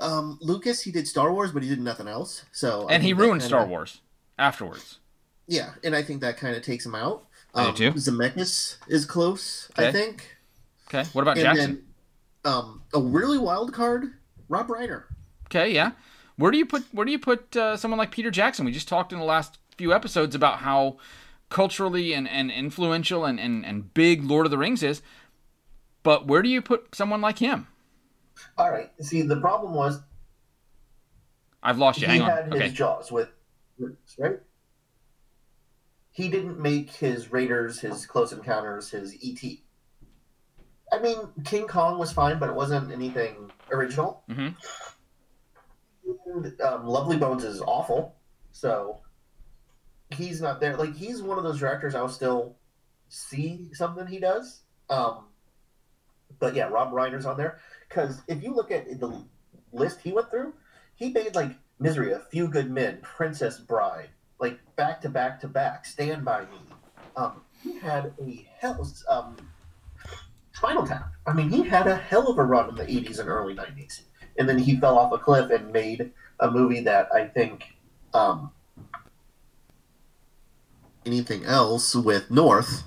[0.00, 2.44] Um, Lucas, he did Star Wars, but he did nothing else.
[2.52, 4.00] So I And he ruined kinda- Star Wars
[4.38, 4.98] afterwards.
[5.46, 7.26] Yeah, and I think that kind of takes him out.
[7.54, 7.98] I Um, do too.
[7.98, 10.36] Zemeckis is close, I think.
[10.88, 11.08] Okay.
[11.12, 11.84] What about And Jackson?
[12.44, 14.12] then um, a really wild card,
[14.48, 15.04] Rob Reiner.
[15.46, 15.72] Okay.
[15.72, 15.92] Yeah.
[16.36, 18.64] Where do you put Where do you put uh, someone like Peter Jackson?
[18.64, 20.98] We just talked in the last few episodes about how
[21.50, 25.02] culturally and, and influential and, and, and big Lord of the Rings is.
[26.02, 27.66] But where do you put someone like him?
[28.56, 28.90] All right.
[29.02, 30.00] See, the problem was
[31.62, 32.06] I've lost you.
[32.06, 32.30] he Hang on.
[32.30, 32.68] had his Okay.
[32.70, 33.28] Jaws with
[34.18, 34.38] right.
[36.10, 39.38] He didn't make his Raiders, his Close Encounters, his ET.
[40.90, 44.24] I mean, King Kong was fine, but it wasn't anything original.
[44.28, 44.56] Mhm.
[46.26, 48.16] And, Um, Lovely Bones is awful,
[48.52, 49.00] so
[50.10, 50.76] he's not there.
[50.76, 52.56] Like he's one of those directors I'll still
[53.08, 54.62] see something he does.
[54.90, 55.26] Um,
[56.38, 59.24] but yeah, Rob Reiner's on there because if you look at the
[59.72, 60.54] list he went through,
[60.94, 65.48] he made like Misery, A Few Good Men, Princess Bride, like back to back to
[65.48, 66.58] back, Stand by Me.
[67.16, 69.36] Um, he had a hell um,
[70.52, 71.12] Spinal Tap.
[71.26, 74.02] I mean, he had a hell of a run in the '80s and early '90s,
[74.38, 77.74] and then he fell off a cliff and made a movie that I think
[78.14, 78.50] um,
[81.06, 82.84] anything else with North.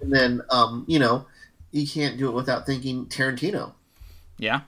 [0.00, 1.26] And then, um, you know,
[1.72, 3.72] you can't do it without thinking Tarantino.
[4.38, 4.60] Yeah.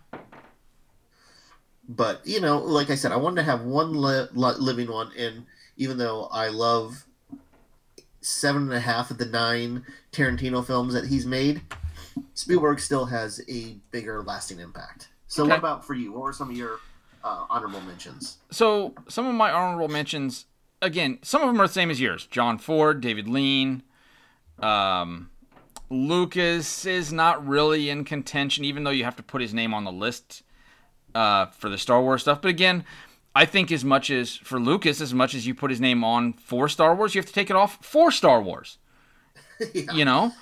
[1.88, 5.10] But you know, like I said, I wanted to have one li- li- living one,
[5.18, 5.46] and
[5.76, 7.04] even though I love
[8.20, 11.60] seven and a half of the nine Tarantino films that he's made,
[12.34, 15.08] Spielberg still has a bigger, lasting impact.
[15.26, 15.50] So, Okay.
[15.50, 16.12] what about for you?
[16.12, 16.78] What were some of your
[17.24, 18.38] uh, honorable mentions?
[18.52, 20.46] So some of my honorable mentions,
[20.80, 22.26] again, some of them are the same as yours.
[22.26, 23.82] John Ford, David Lean,
[24.60, 25.30] um,
[25.92, 29.84] Lucas is not really in contention, even though you have to put his name on
[29.84, 30.42] the list
[31.14, 32.40] uh, for the Star Wars stuff.
[32.40, 32.84] But again,
[33.34, 36.32] I think as much as for Lucas, as much as you put his name on
[36.32, 38.78] for Star Wars, you have to take it off for Star Wars.
[39.74, 39.92] yeah.
[39.92, 40.32] You know,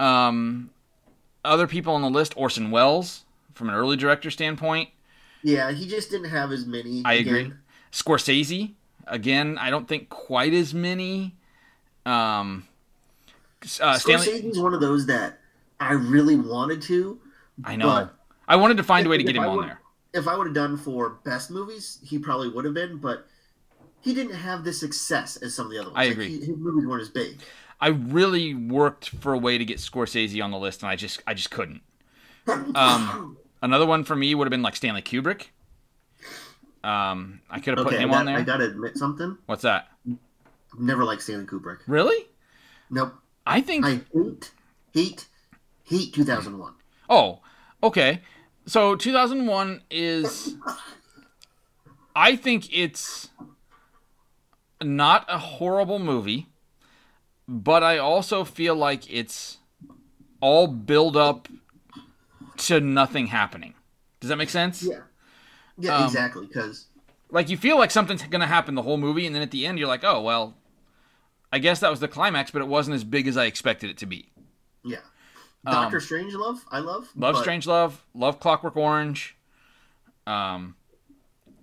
[0.00, 0.70] um,
[1.44, 3.24] other people on the list: Orson Welles,
[3.54, 4.88] from an early director standpoint.
[5.42, 7.02] Yeah, he just didn't have as many.
[7.04, 7.52] I agree.
[7.92, 8.72] Scorsese,
[9.06, 11.36] again, I don't think quite as many.
[12.06, 12.66] Um,
[13.80, 15.38] uh, Stanley, Scorsese's one of those that
[15.80, 17.20] I really wanted to.
[17.64, 18.08] I know.
[18.46, 19.80] I wanted to find a way to get him I on would- there.
[20.12, 23.26] If I would have done for best movies, he probably would have been, but
[24.00, 25.98] he didn't have the success as some of the other ones.
[25.98, 26.28] I Like, agree.
[26.28, 27.40] he- his movies weren't as big.
[27.80, 31.20] I really worked for a way to get Scorsese on the list, and I just,
[31.26, 31.82] I just couldn't.
[32.46, 35.46] Um, another one for me would have been like Stanley Kubrick.
[36.84, 38.36] Um, I could have put okay, I, him got, on there.
[38.36, 39.38] I gotta admit something.
[39.46, 39.88] What's that?
[40.78, 41.78] Never liked Stanley Kubrick.
[41.86, 42.26] Really?
[42.90, 43.14] Nope.
[43.46, 43.84] I think.
[43.84, 44.52] I hate,
[44.92, 45.26] hate,
[45.84, 46.72] hate 2001.
[47.10, 47.40] Oh,
[47.82, 48.20] okay.
[48.66, 50.54] So 2001 is.
[52.16, 53.28] I think it's
[54.82, 56.46] not a horrible movie,
[57.48, 59.58] but I also feel like it's
[60.40, 61.48] all build up
[62.58, 63.74] to nothing happening.
[64.20, 64.82] Does that make sense?
[64.82, 65.00] Yeah.
[65.76, 66.46] Yeah, Um, exactly.
[66.46, 66.86] Because
[67.30, 69.66] Like you feel like something's going to happen the whole movie, and then at the
[69.66, 70.54] end you're like, oh well,
[71.54, 73.98] I guess that was the climax, but it wasn't as big as I expected it
[73.98, 74.28] to be.
[74.84, 74.98] yeah,
[75.64, 77.08] Um, Doctor Strange love I love.
[77.14, 79.36] Love but Strange Love, love Clockwork Orange.
[80.26, 80.74] Um,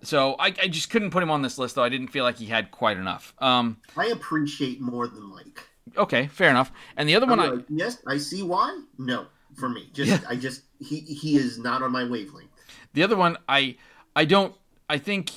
[0.01, 1.83] so I, I just couldn't put him on this list though.
[1.83, 3.33] I didn't feel like he had quite enough.
[3.39, 5.61] Um, I appreciate more than like.
[5.97, 6.71] okay, fair enough.
[6.95, 8.81] And the other I'm one, I yes, I see why.
[8.97, 9.25] No,
[9.57, 10.19] for me, just Yeah.
[10.29, 12.49] I just he he is not on my wavelength.
[12.93, 13.75] the other one, I
[14.15, 14.55] I don't.
[14.89, 15.31] I think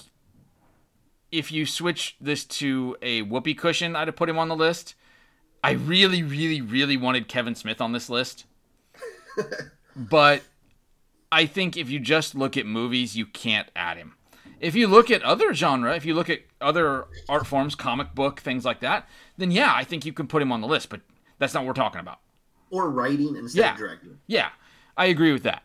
[1.39, 4.95] if you switch this to a whoopee cushion, I'd have put him on the list.
[5.63, 8.45] I really, really, really wanted Kevin Smith on this list,
[9.97, 10.43] but
[11.33, 14.15] I think if you just look at movies, you can't add him.
[14.61, 18.41] If you look at other genre, if you look at other art forms, comic book,
[18.41, 21.01] things like that, then yeah, I think you can put him on the list, but
[21.39, 22.19] that's not what we're talking about.
[22.71, 23.73] Or writing instead Yeah.
[23.73, 24.19] of directing.
[24.27, 24.51] Yeah,
[24.97, 25.65] I agree with that.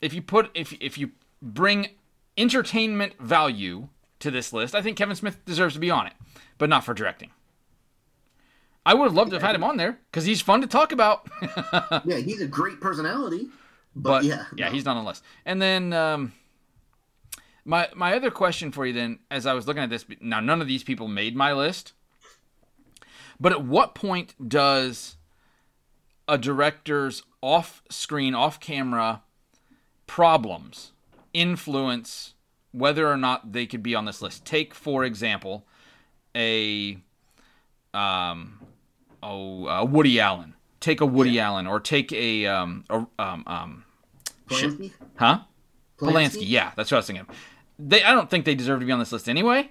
[0.00, 1.10] If you put if if you
[1.42, 1.88] bring
[2.36, 3.88] entertainment value
[4.20, 6.12] to this list, I think Kevin Smith deserves to be on it,
[6.58, 7.30] but not for directing.
[8.84, 10.92] I would have loved to have had him on there because he's fun to talk
[10.92, 11.28] about.
[12.04, 13.48] Yeah, he's a great personality.
[13.94, 14.72] But, but yeah, yeah, no.
[14.72, 15.24] he's not on the list.
[15.44, 16.32] And then um,
[17.64, 20.60] my my other question for you then, as I was looking at this, now none
[20.62, 21.92] of these people made my list,
[23.38, 25.16] but at what point does
[26.26, 29.22] a director's off-screen, off-camera
[30.06, 30.92] problems
[31.34, 32.34] influence
[32.72, 34.44] whether or not they could be on this list?
[34.44, 35.66] Take for example,
[36.34, 36.98] a
[37.94, 38.60] um,
[39.22, 40.54] oh uh, Woody Allen.
[40.80, 43.84] Take a Woody Allen, or take a um, a, um, um.
[44.48, 44.92] Polanski?
[45.16, 45.40] Huh?
[45.98, 46.42] Polanski.
[46.42, 47.26] Yeah, that's what I was thinking.
[47.78, 49.70] They, I don't think they deserve to be on this list anyway.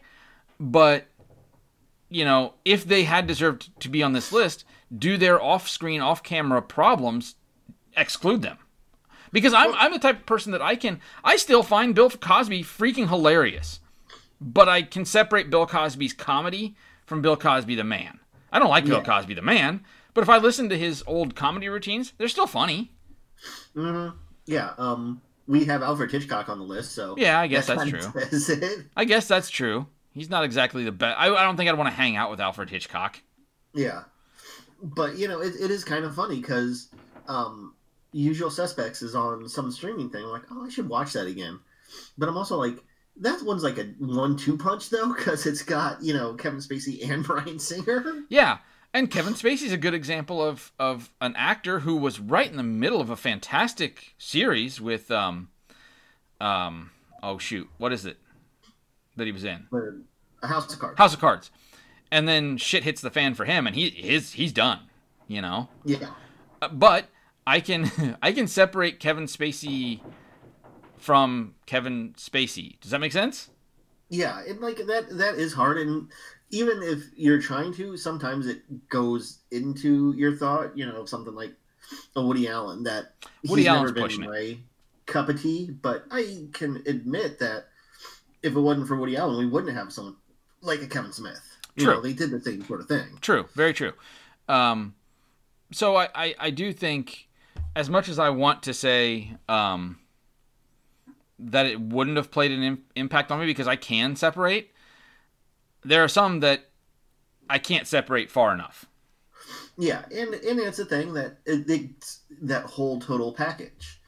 [0.59, 1.07] But
[2.09, 6.61] you know, if they had deserved to be on this list, do their off-screen, off-camera
[6.61, 7.35] problems
[7.95, 8.57] exclude them?
[9.31, 12.63] Because I'm I'm the type of person that I can I still find Bill Cosby
[12.63, 13.79] freaking hilarious,
[14.39, 16.75] but I can separate Bill Cosby's comedy
[17.05, 18.19] from Bill Cosby the man.
[18.51, 21.69] I don't like Bill Cosby the man, but if I listen to his old comedy
[21.69, 22.91] routines, they're still funny.
[23.73, 24.09] hmm
[24.45, 27.89] Yeah, um, we have Alfred Hitchcock on the list, so Yeah, I guess that that's
[27.89, 28.81] true.
[28.95, 29.87] I guess that's true.
[30.11, 31.17] He's not exactly the best.
[31.19, 33.21] I, I don't think I'd want to hang out with Alfred Hitchcock.
[33.73, 34.03] Yeah,
[34.81, 36.89] but you know, it, it is kind of funny because
[37.27, 37.75] um,
[38.11, 40.23] Usual Suspects is on some streaming thing.
[40.23, 41.59] I'm like, oh, I should watch that again.
[42.17, 42.83] But I'm also like,
[43.17, 47.23] that one's like a one-two punch though, because it's got you know Kevin Spacey and
[47.27, 48.23] Bryan Singer.
[48.29, 48.59] Yeah,
[48.93, 52.63] and Kevin Spacey's a good example of of an actor who was right in the
[52.63, 55.49] middle of a fantastic series with um
[56.39, 56.91] um
[57.23, 58.17] oh shoot, what is it
[59.15, 59.67] that he was in?
[60.43, 60.97] A House of Cards.
[60.97, 61.51] House of Cards.
[62.11, 64.79] And then shit hits the fan for him and he his he's done,
[65.27, 65.69] you know.
[65.83, 66.09] Yeah,
[66.61, 67.09] Uh, But
[67.47, 67.89] I can
[68.21, 70.01] I can separate Kevin Spacey
[70.97, 72.79] from Kevin Spacey.
[72.81, 73.49] Does that make sense?
[74.09, 76.09] yeah, and like that that is hard, and
[76.49, 80.77] even if you're trying to, sometimes it goes into your thought.
[80.77, 81.53] You know, something like
[82.15, 83.13] a Woody Allen that
[83.47, 84.29] Woody he's Allen's never been pushing it.
[84.29, 84.57] my
[85.05, 85.71] cup of tea.
[85.71, 87.67] But I can admit that
[88.43, 90.15] if it wasn't for Woody Allen, we wouldn't have someone
[90.61, 91.41] like a Kevin Smith.
[91.75, 91.93] You True.
[91.95, 93.07] know, they did the same sort of thing.
[93.21, 93.93] True, very true.
[94.49, 94.95] Um,
[95.71, 97.26] so I, I, I do think,
[97.77, 99.99] as much as I want to say um,
[101.37, 104.71] that it wouldn't have played an Im- impact on me because I can separate,
[105.83, 106.71] there are some that
[107.47, 108.85] I can't separate far enough.
[109.77, 111.93] Yeah, and and it's a thing that it,
[112.41, 114.01] that whole total package.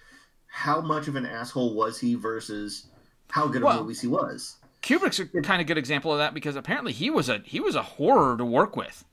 [0.48, 2.88] How much of an asshole was he versus
[3.30, 4.58] how good Well, of movies he was?
[4.82, 7.76] Kubrick's a kind of good example of that because apparently he was a he was
[7.76, 9.06] a horror to work with.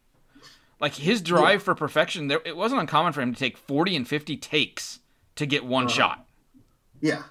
[0.79, 4.07] Like his drive for perfection, there it wasn't uncommon for him to take 40 and
[4.09, 5.01] 50 takes
[5.37, 5.95] to get one Uh-huh.
[5.95, 6.27] shot.
[7.01, 7.22] Yeah.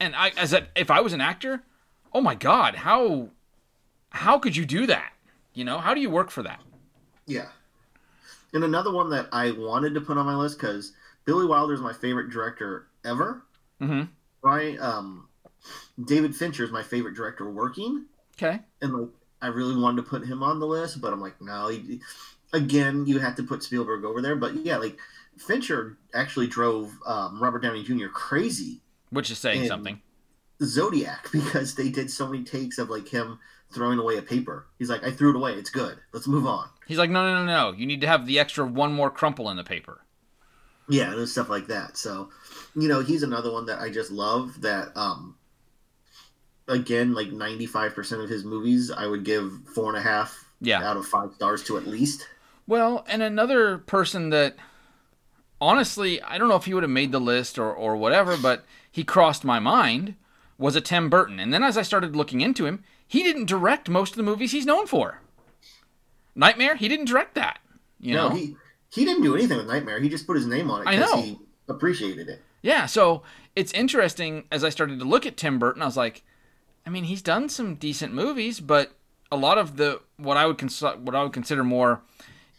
[0.00, 1.62] And I as a, if I was an actor,
[2.12, 3.28] oh my god, how
[4.10, 5.12] how could you do that?
[5.54, 6.60] You know, how do you work for that?
[7.26, 7.48] Yeah.
[8.54, 10.92] And another one that I wanted to put on my list because
[11.24, 13.42] Billy Wilder is my favorite director ever.
[13.80, 14.08] Mhm.
[14.42, 14.78] Right?
[14.80, 15.28] Um,
[16.02, 18.06] David Fincher is my favorite director working,
[18.36, 18.60] Okay.
[18.80, 19.08] and like
[19.40, 21.68] I really wanted to put him on the list, but I'm like, no.
[21.68, 22.00] He,
[22.52, 24.96] again, you have to put Spielberg over there, but yeah, like
[25.38, 28.08] Fincher actually drove um, Robert Downey Jr.
[28.08, 28.80] crazy
[29.10, 30.00] Which is saying something.
[30.62, 33.38] Zodiac because they did so many takes of like him
[33.72, 34.66] throwing away a paper.
[34.78, 35.54] He's like, I threw it away.
[35.54, 35.96] It's good.
[36.12, 36.68] Let's move on.
[36.86, 37.76] He's like, no, no, no, no.
[37.76, 40.04] You need to have the extra one more crumple in the paper.
[40.88, 41.96] Yeah, and stuff like that.
[41.96, 42.28] So,
[42.76, 44.60] you know, he's another one that I just love.
[44.60, 45.36] That, um,
[46.68, 50.44] again, like ninety five percent of his movies, I would give four and a half
[50.60, 50.82] Yeah.
[50.86, 52.28] out of five stars to at least.
[52.66, 54.56] Well, and another person that
[55.60, 58.64] honestly, I don't know if he would have made the list or, or whatever, but
[58.90, 60.16] he crossed my mind
[60.58, 61.40] was a Tim Burton.
[61.40, 64.52] And then as I started looking into him, he didn't direct most of the movies
[64.52, 65.20] he's known for.
[66.34, 67.60] Nightmare, he didn't direct that.
[68.00, 68.34] You no, know?
[68.34, 68.56] he
[68.90, 70.00] he didn't do anything with Nightmare.
[70.00, 71.38] He just put his name on it because he
[71.68, 72.42] appreciated it.
[72.62, 73.22] Yeah, so
[73.54, 76.22] it's interesting as I started to look at Tim Burton, I was like,
[76.86, 78.92] I mean, he's done some decent movies, but
[79.30, 82.02] a lot of the what I would cons- what I would consider more,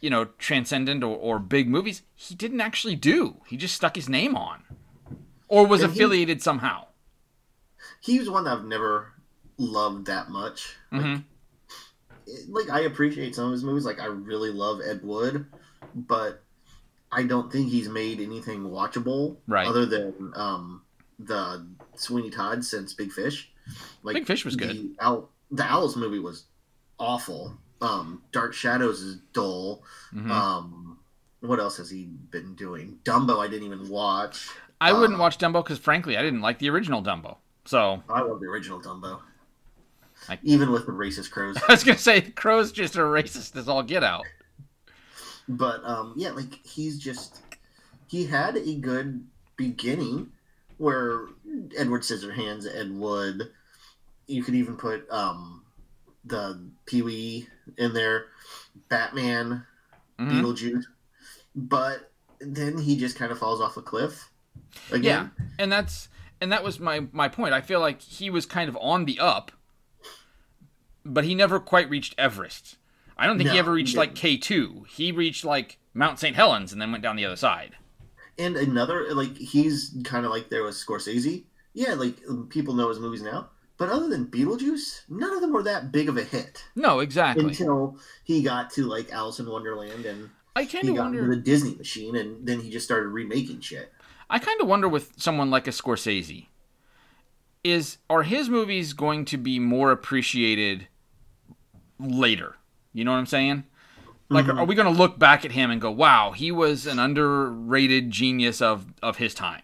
[0.03, 3.37] you know, transcendent or, or big movies, he didn't actually do.
[3.47, 4.61] He just stuck his name on,
[5.47, 6.87] or was And he- affiliated somehow.
[8.01, 9.13] He was one that I've never
[9.57, 10.75] loved that much.
[10.91, 11.23] Like, Mhm.
[12.27, 13.85] it- like I appreciate some of his movies.
[13.85, 15.45] Like I really love Ed Wood,
[15.95, 16.43] but
[17.09, 19.65] I don't think he's made anything watchable Right.
[19.67, 20.81] other than um,
[21.17, 23.49] the Sweeney Todd since Big Fish.
[24.01, 24.69] Like Big Fish was good.
[24.71, 26.43] The, Al- the Owls movie was
[26.99, 27.57] awful.
[27.83, 29.83] Um, Dark Shadows is dull.
[30.13, 30.29] Mhm.
[30.31, 30.97] Um,
[31.41, 32.97] what else has he been doing?
[33.03, 34.47] Dumbo, I didn't even watch.
[34.79, 37.37] I wouldn't uh, watch Dumbo because, frankly, I didn't like the original Dumbo.
[37.65, 39.19] So I love the original Dumbo.
[40.29, 41.57] I- Even with the racist crows.
[41.67, 44.23] I was gonna say, Crow's just a racist as all get out.
[45.49, 47.41] but um, yeah, like he's just
[48.07, 49.25] he had a good
[49.57, 50.31] beginning
[50.77, 51.27] where
[51.77, 53.51] Edward Scissorhands, Ed Wood.
[54.27, 55.62] You could even put um,
[56.25, 57.47] the Pee Wee
[57.77, 58.25] in there,
[58.89, 59.65] Batman,
[60.19, 60.31] Mhm.
[60.31, 60.85] Beetlejuice,
[61.55, 64.29] but then he just kind of falls off a cliff.
[64.91, 65.31] Again.
[65.37, 66.09] Yeah, and that's
[66.41, 67.53] and that was my my point.
[67.53, 69.51] I feel like he was kind of on the up,
[71.05, 72.77] but he never quite reached Everest.
[73.17, 74.85] I don't think he No, ever he reached like K two.
[74.89, 76.35] He reached like Mount St.
[76.35, 77.75] Helens and then went down the other side.
[78.39, 81.43] And another, like, he's kind of like there was Scorsese.
[81.73, 82.17] Yeah, like,
[82.49, 83.49] people know his movies now.
[83.77, 87.45] But other than Beetlejuice, none of them were that big of a hit No, exactly.
[87.45, 91.27] until he got to, like, Alice in Wonderland and I kind of wonder.
[91.27, 93.91] the Disney machine and then he just started remaking shit.
[94.29, 96.47] I kind of wonder with someone like a Scorsese,
[97.63, 100.87] is are his movies going to be more appreciated
[101.99, 102.55] later?
[102.93, 103.63] You know what I'm saying?
[104.29, 104.59] Like, Mhm.
[104.59, 108.09] are we going to look back at him and go, "Wow, he was an underrated
[108.11, 109.61] genius of of his time"?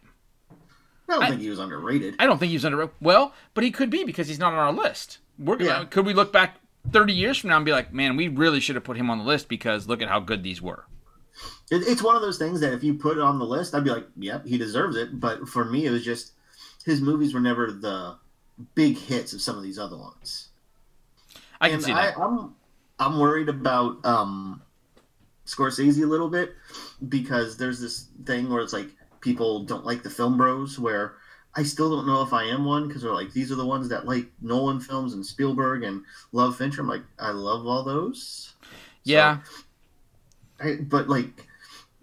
[1.09, 2.15] I don't I- think he was underrated.
[2.19, 2.89] I don't think he was under.
[3.01, 5.19] Well, but he could be because he's not on our list.
[5.37, 5.85] We're, Yeah.
[5.85, 6.57] Could we look back
[6.91, 9.17] 30 years from now and be like, "Man, we really should have put him on
[9.17, 10.85] the list because look at how good these were."
[11.71, 13.83] It, it's one of those things that if you put it on the list, I'd
[13.83, 15.19] be like, yep, he deserves it.
[15.19, 16.33] But for me, it was just
[16.85, 18.17] his movies were never the
[18.75, 20.49] big hits of some of these other ones.
[21.61, 22.17] I can and see that.
[22.17, 22.55] I, I'm
[22.99, 24.61] I'm worried about um,
[25.45, 26.53] Scorsese a little bit
[27.07, 28.89] because there's this thing where it's like
[29.21, 30.79] people don't like the film bros.
[30.79, 31.15] Where
[31.55, 33.89] I still don't know if I am one because they're like these are the ones
[33.89, 36.81] that like Nolan films and Spielberg and love Fincher.
[36.81, 38.53] I'm like I love all those.
[38.61, 38.69] So,
[39.03, 39.39] yeah,
[40.61, 41.47] I, but like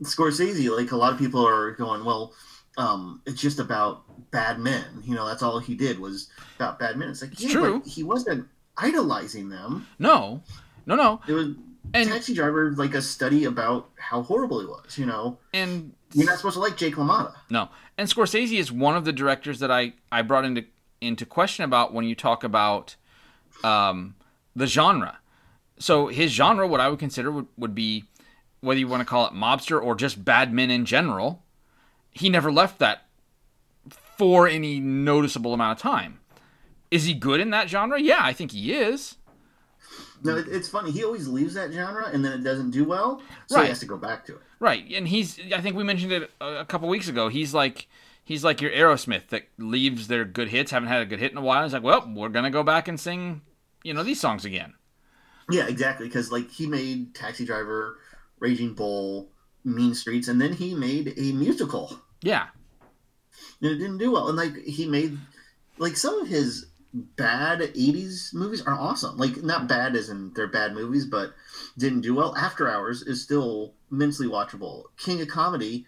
[0.03, 2.35] Scorsese, like a lot of people are going, well,
[2.77, 4.85] um, it's just about bad men.
[5.03, 7.09] You know, that's all he did was about bad men.
[7.09, 7.81] It's like, yeah, true.
[7.81, 8.47] but he wasn't
[8.77, 9.87] idolizing them.
[9.99, 10.43] no,
[10.85, 11.49] no, no, It was
[11.95, 14.99] and Taxi Driver, like a study about how horrible he was.
[14.99, 17.35] You know, and you're not supposed to like Jake LaMotta.
[17.51, 17.69] No,
[17.99, 20.65] and Scorsese is one of the directors that I I brought into
[21.01, 22.97] into question about when you talk about
[23.65, 24.15] um,
[24.55, 25.19] the genre.
[25.79, 28.05] So his genre, what I would consider would, would be
[28.61, 31.43] whether you want to call it mobster or just bad men in general.
[32.11, 33.07] He never left that
[33.91, 36.21] for any noticeable amount of time.
[36.91, 38.01] Is he good in that genre?
[38.01, 39.17] Yeah, I think he is.
[40.27, 40.91] No, it, it's funny.
[40.91, 43.63] He always leaves that genre, and then it doesn't do well, so Right.
[43.65, 44.41] he has to go back to it.
[44.61, 47.29] Right, and he's I think we mentioned it a, a couple weeks ago.
[47.29, 47.89] He's like
[48.25, 51.39] he's like your Aerosmith that leaves their good hits, haven't had a good hit in
[51.39, 51.63] a while.
[51.63, 53.43] He's like, well, we're gonna go back and sing,
[53.85, 54.75] you know, these songs again.
[55.51, 56.07] Yeah, exactly.
[56.07, 57.99] Because like he made Taxi Driver
[58.41, 59.29] Raging Bull,
[59.65, 62.01] Mean Streets, and then he made a musical.
[62.23, 62.47] Yeah.
[63.61, 64.29] And it didn't do well.
[64.29, 65.19] And like he made
[65.79, 66.67] like some of his
[67.17, 69.17] bad 80s movies are awesome.
[69.19, 71.35] Like not bad as in they're bad movies, but
[71.77, 72.35] didn't do well.
[72.37, 74.85] After Hours is still immensely watchable.
[74.97, 75.87] King of Comedy,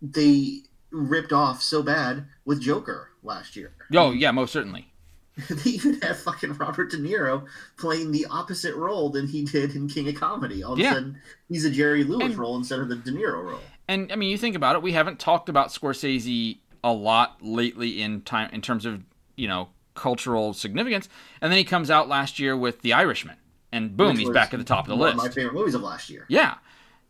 [0.00, 3.72] they ripped off so bad with Joker last year.
[3.94, 4.88] Oh yeah, most certainly.
[5.48, 7.46] they even have fucking Robert De Niro
[7.78, 10.62] playing the opposite role than he did in King of Comedy.
[10.62, 10.90] All of Yeah.
[10.90, 11.18] a sudden,
[11.48, 13.60] he's a Jerry Lewis And- role instead of the De Niro role.
[13.88, 18.02] And I mean, you think about it, we haven't talked about Scorsese a lot lately
[18.02, 19.02] in time in terms of
[19.36, 21.08] you know cultural significance.
[21.40, 23.36] And then he comes out last year with The Irishman,
[23.72, 25.28] and boom, which he's back at the top of the one list.
[25.28, 26.26] my favorite movies of last year.
[26.28, 26.54] Yeah.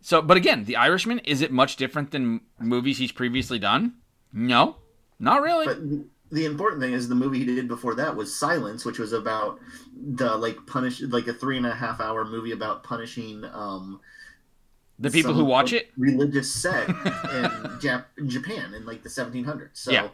[0.01, 3.95] So, but again, The Irishman is it much different than movies he's previously done?
[4.33, 4.76] No,
[5.18, 5.66] not really.
[5.66, 5.78] But
[6.35, 9.61] the important thing is the movie he did before that was Silence, which was about
[9.95, 14.01] the like punish like a three and a half hour movie about punishing um
[14.99, 16.95] the people who watch like, it, religious sect in
[17.80, 19.70] Jap- Japan in like the 1700s.
[19.74, 20.09] So Yeah.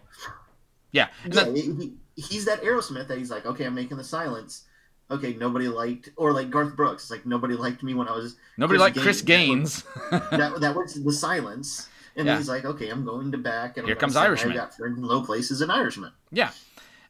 [0.92, 1.08] yeah.
[1.30, 4.64] Yeah, he, he's that Aerosmith that he's like, okay, I'm making the Silence.
[5.10, 7.04] Okay, nobody liked, or like Garth Brooks.
[7.04, 9.82] It's like nobody liked me when I was nobody Chris liked Chris Gaines.
[10.10, 10.22] Gaines.
[10.30, 10.60] that.
[10.60, 12.36] That was the Silence, and Yeah.
[12.36, 13.78] he's like, okay, I'm going to back.
[13.78, 14.52] And Here comes Irishman.
[14.52, 16.12] I got in low places in Irishman.
[16.30, 16.50] yeah.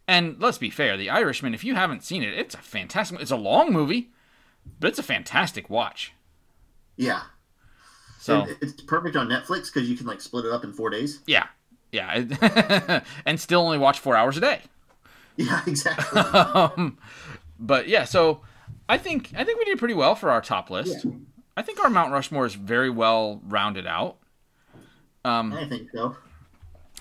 [0.06, 3.20] And let's be fair, The Irishman, if you haven't seen it, it's a fantastic.
[3.20, 4.10] It's a long movie,
[4.80, 6.12] but it's a fantastic watch.
[6.96, 7.22] Yeah,
[8.18, 10.88] So And it's perfect on Netflix because you can like split it up in four
[10.90, 11.20] days.
[11.26, 11.46] yeah,
[11.92, 14.62] yeah, and still only watch four hours a day.
[15.46, 16.20] Yeah, exactly.
[16.20, 16.98] um,
[17.60, 18.40] but yeah, so
[18.88, 21.04] I think I think we did pretty well for our top list.
[21.04, 21.12] Yeah.
[21.56, 24.18] I think our Mount Rushmore is very well rounded out.
[25.24, 26.16] Um, I think so.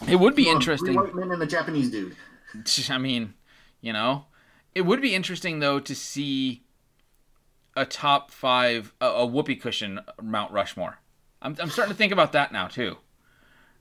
[0.07, 0.93] it would be on, interesting.
[0.93, 2.15] Three white men and a Japanese dude.
[2.89, 3.33] I mean,
[3.81, 4.25] you know,
[4.75, 6.63] it would be interesting though to see
[7.75, 10.99] a top five, a, a whoopee cushion Mount Rushmore.
[11.41, 12.97] I'm, I'm starting to think about that now too.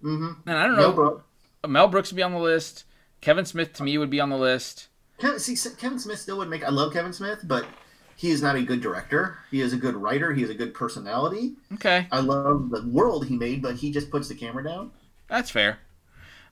[0.02, 0.48] Mm-hmm.
[0.48, 1.22] And I don't No, know, bro.
[1.66, 2.84] Mel Brooks would be on the list.
[3.26, 4.86] Kevin Smith to me would be on the list.
[5.18, 6.62] Kevin, see, Kevin Smith still would make.
[6.62, 7.66] I love Kevin Smith, but
[8.14, 9.38] he is not a good director.
[9.50, 10.32] He is a good writer.
[10.32, 11.56] He has a good personality.
[11.74, 14.92] Okay, I love the world he made, but he just puts the camera down.
[15.26, 15.80] that's fair.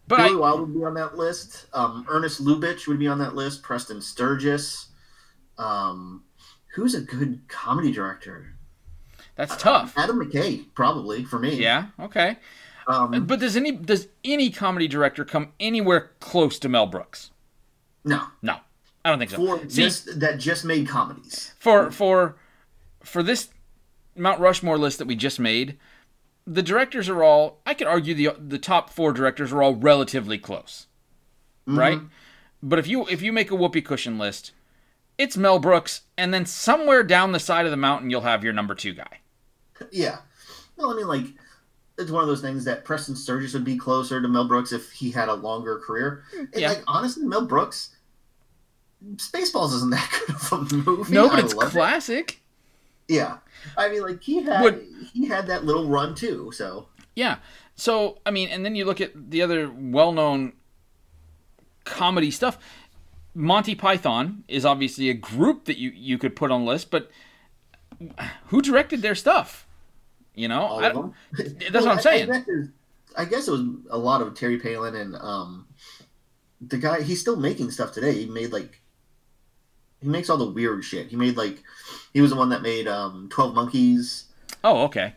[0.08, 1.66] But Billy I, Wilder would be on that list.
[1.72, 3.62] Um, Ernest Lubitsch would be on that list.
[3.62, 4.88] Preston Sturges.
[5.58, 6.24] Um,
[6.74, 8.48] who's a good comedy director?
[9.36, 9.94] that's tough.
[9.96, 11.54] Adam McKay, probably for me.
[11.54, 11.86] Yeah.
[12.00, 12.36] Okay.
[12.86, 17.30] Um, But does any does any comedy director come anywhere close to Mel Brooks?
[18.04, 18.58] no, No,
[19.04, 19.36] I don't think so.
[19.38, 21.52] for See, just that just made comedies.
[21.58, 22.36] for for
[23.02, 23.48] for this
[24.16, 25.76] Mount Rushmore list that we just made,
[26.46, 27.60] the directors are all.
[27.66, 30.86] I could argue the the top four directors are all relatively close,
[31.66, 31.78] Mhm.
[31.78, 32.00] right?
[32.62, 34.52] But if you if you make a whoopee cushion list,
[35.18, 38.52] it's Mel Brooks, and then somewhere down the side of the mountain you'll have your
[38.52, 39.20] number two guy.
[39.90, 40.18] Yeah.
[40.76, 41.26] Well, I mean like
[41.98, 44.90] it's one of those things that Preston Sturges would be closer to Mel Brooks if
[44.92, 46.24] he had a longer career.
[46.32, 46.68] Hmm, and Yeah.
[46.70, 47.90] like honestly, Mel Brooks
[49.16, 51.12] Spaceballs isn't that good of a movie.
[51.12, 51.72] No, but I it's love it.
[51.72, 52.40] classic.
[53.08, 53.38] Yeah.
[53.76, 57.36] I mean like he had Would- he had that little run too, so Yeah.
[57.76, 60.52] So I mean, and then you look at the other well-known
[61.84, 62.58] comedy stuff.
[63.34, 67.10] Monty Python is obviously a group that you you could put on the list, but
[68.46, 69.63] who directed their stuff?
[70.34, 71.14] You know, all I- of them.
[71.70, 72.30] that's what I'm saying.
[72.30, 72.48] I, guess
[73.16, 75.66] I guess it was a lot of Terry Palin and um
[76.60, 78.12] the guy he's still making stuff today.
[78.12, 78.80] He made like
[80.00, 81.08] he makes all the weird shit.
[81.08, 81.62] He made like
[82.12, 84.24] he was the one that made um Twelve Monkeys.
[84.64, 85.14] oh, okay.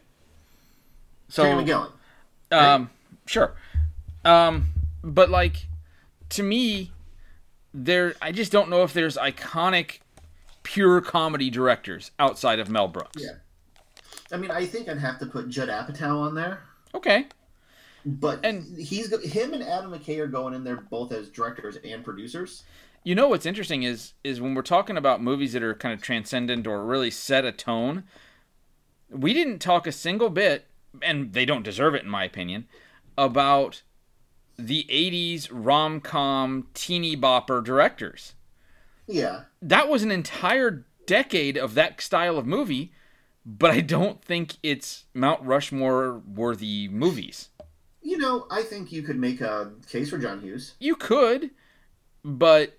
[1.30, 1.91] So Terry McGillen.
[2.51, 2.89] Um,
[3.26, 3.53] sure.
[4.24, 4.68] Um,
[5.03, 5.65] but like,
[6.30, 6.91] to me,
[7.74, 9.99] there, I just don't know if there's iconic,
[10.63, 13.22] pure comedy directors outside of Mel Brooks.
[13.22, 13.32] Yeah.
[14.32, 16.62] I mean, I think I'd have to put Judd Apatow on there,
[16.94, 17.28] Okay.
[18.06, 22.04] but And- he's him and Adam McKay are going in there both as directors and
[22.04, 22.64] producers.
[23.04, 26.02] You know what's interesting is is when we're talking about movies that are kind of
[26.02, 28.04] transcendent or really set a tone.
[29.10, 30.66] We didn't talk a single bit,
[31.02, 32.68] and they don't deserve it in my opinion,
[33.18, 33.84] about
[34.58, 38.34] the '80s rom com teeny bopper directors.
[39.08, 42.92] Yeah, that was an entire decade of that style of movie,
[43.50, 47.48] but I don't think it's Mount Rushmore worthy movies.
[48.02, 50.76] you know, I think you could make a case for John Hughes.
[50.80, 51.52] You could,
[52.24, 52.78] but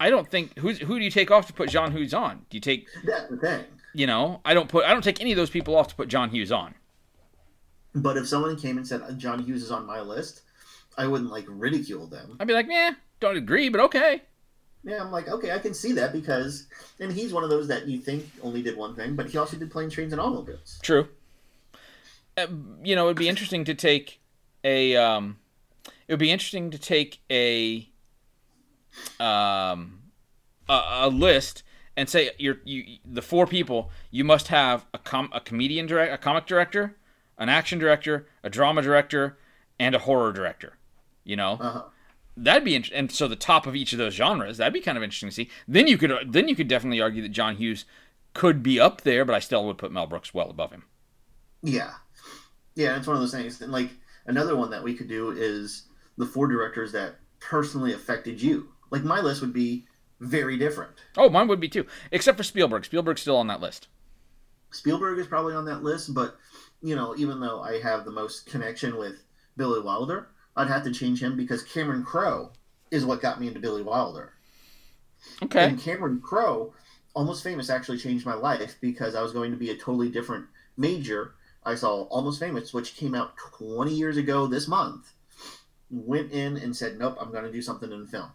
[0.00, 2.46] I don't think who's who do you take off to put John Hughes on?
[2.50, 3.64] Do you take That's the thing.
[3.94, 6.08] you know I don't put I don't take any of those people off to put
[6.08, 6.74] John Hughes on.
[7.94, 10.42] But if someone came and said John Hughes is on my list,
[10.96, 12.36] I wouldn't like ridicule them.
[12.38, 14.22] I'd be like, yeah, don't agree, but okay.
[14.88, 16.66] Yeah, I'm like, okay, I can see that because,
[16.98, 19.58] and he's one of those that you think only did one thing, but he also
[19.58, 20.78] did planes, trains, and automobiles.
[20.82, 21.08] True.
[22.38, 22.46] uh,
[22.82, 24.18] you know, it'd be interesting to take
[24.64, 25.36] a um,
[25.84, 27.90] it would be interesting to take a
[29.20, 30.00] um
[30.68, 31.62] a, a list
[31.96, 36.12] and say you're you the four people you must have a com a comedian direct
[36.12, 36.96] a comic director,
[37.36, 39.36] an action director, a drama director,
[39.78, 40.78] and a horror director.
[41.24, 41.82] You know, Uh-huh.
[42.44, 44.96] That'd be int- and so the top of each of those genres that'd be kind
[44.96, 45.50] of interesting to see.
[45.66, 47.84] Then you could then you could definitely argue that John Hughes
[48.34, 50.84] could be up there, but I still would put Mel Brooks well above him.
[51.62, 51.92] Yeah,
[52.74, 53.60] yeah, it's one of those things.
[53.60, 53.90] And like
[54.26, 58.68] another one that we could do is the four directors that personally affected you.
[58.90, 59.86] Like my list would be
[60.20, 60.92] very different.
[61.16, 62.84] Oh, mine would be too, except for Spielberg.
[62.84, 63.88] Spielberg's still on that list.
[64.70, 66.36] Spielberg is probably on that list, but
[66.82, 69.24] you know, even though I have the most connection with
[69.56, 70.28] Billy Wilder,
[70.58, 72.50] I'd have to change him because Cameron Crowe
[72.90, 74.32] is what got me into Billy Wilder.
[75.42, 75.64] Okay.
[75.64, 76.74] And Cameron Crowe,
[77.14, 80.46] Almost Famous, actually changed my life because I was going to be a totally different
[80.76, 81.34] major.
[81.64, 85.12] I saw Almost Famous, which came out 20 years ago this month.
[85.90, 88.30] Went in and said, "Nope, I'm going to do something in film."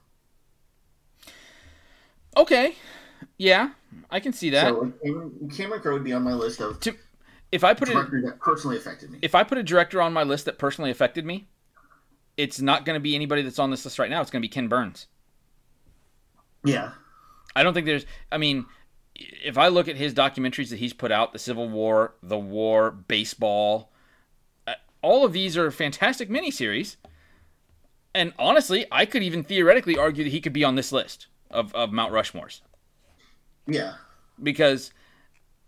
[2.36, 2.76] Okay.
[3.38, 3.72] Yeah,
[4.10, 4.70] I can see that.
[4.70, 6.98] So Cameron, Cameron Crowe would be on my list of To-
[7.52, 9.20] if I put a director that personally affected me.
[9.22, 11.48] if I put a director on my list that personally affected me,
[12.38, 14.22] it's not going to be anybody that's on this list right now.
[14.22, 15.08] It's going to be Ken Burns.
[16.64, 16.92] Yeah,
[17.56, 18.06] I don't think there's.
[18.32, 18.66] I mean,
[19.16, 22.92] if I look at his documentaries that he's put out, the Civil War, the War,
[22.92, 23.92] baseball,
[24.68, 26.96] uh, all of these are fantastic miniseries.
[28.16, 31.74] And honestly, I could even theoretically argue that he could be on this list of,
[31.74, 32.62] of Mount Rushmores
[33.68, 33.94] yeah,
[34.42, 34.92] because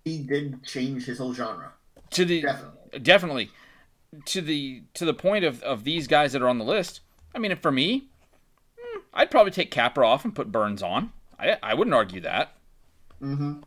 [0.04, 1.74] he did change his whole genre.
[2.12, 3.00] to the Definitely.
[3.00, 3.52] definitely
[4.26, 7.02] to the to the point of, of these guys that are on the list.
[7.34, 8.08] I mean, for me,
[8.80, 11.12] hmm, I'd probably take Capra off and put Burns on.
[11.40, 12.56] I I wouldn't argue that.
[13.22, 13.62] Mm-hmm.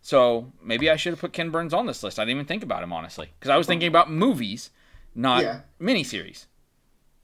[0.00, 2.18] So maybe I should have put Ken Burns on this list.
[2.18, 4.70] I didn't even think about him honestly because I was thinking about movies,
[5.14, 5.60] not Yeah.
[5.80, 6.46] miniseries.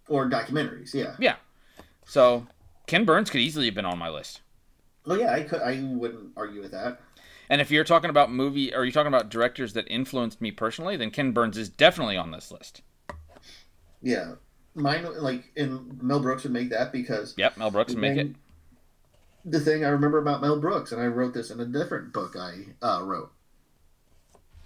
[0.09, 0.93] Or documentaries.
[0.93, 1.15] Yeah.
[1.19, 1.37] Yeah.
[2.05, 2.47] So
[2.87, 4.41] Ken Burns could easily have been on my list.
[5.07, 5.61] Well, yeah, I could.
[5.63, 7.01] I wouldn't argue with that.
[7.49, 10.97] And if you're talking about movie, are you're talking about directors that influenced me personally,
[10.97, 12.83] then Ken Burns is definitely on this list.
[14.03, 14.35] Yeah,
[14.75, 18.35] mine like and Mel Brooks would make that because Yep, Mel Brooks would make it.
[19.45, 22.35] The thing I remember about Mel Brooks, and I wrote this in a different book
[22.37, 23.31] I uh, wrote.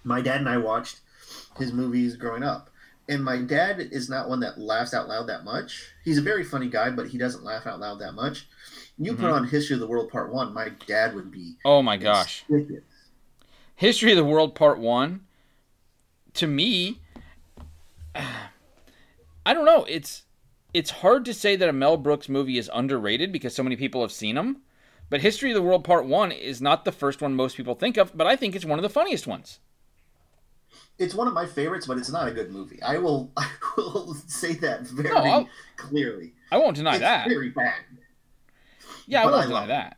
[0.03, 1.01] My dad and I watched
[1.57, 2.69] his movies growing up,
[3.09, 5.91] and my dad is not one that laughs out loud that much.
[6.05, 8.47] He's a very funny guy, but he doesn't laugh out loud that much.
[9.01, 9.33] You put Mhm.
[9.33, 11.55] on History of the World Part One, my dad would be.
[11.63, 12.43] Oh my gosh.
[12.49, 12.83] ecstatic.
[13.75, 15.21] History of the World Part 1
[16.33, 16.99] to me
[18.15, 20.23] I don't know, it's
[20.73, 24.01] it's hard to say that a Mel Brooks movie is underrated because so many people
[24.01, 24.61] have seen them.
[25.09, 27.97] But History of the World Part 1 is not the first one most people think
[27.97, 29.59] of, but I think it's one of the funniest ones.
[30.99, 32.79] It's one of my favorites, but it's not a good movie.
[32.83, 35.47] I will, I will say that very No,
[35.77, 36.33] clearly.
[36.51, 37.27] I won't deny it's that.
[37.27, 37.73] very bad.
[39.09, 39.97] Yeah, I won't deny that.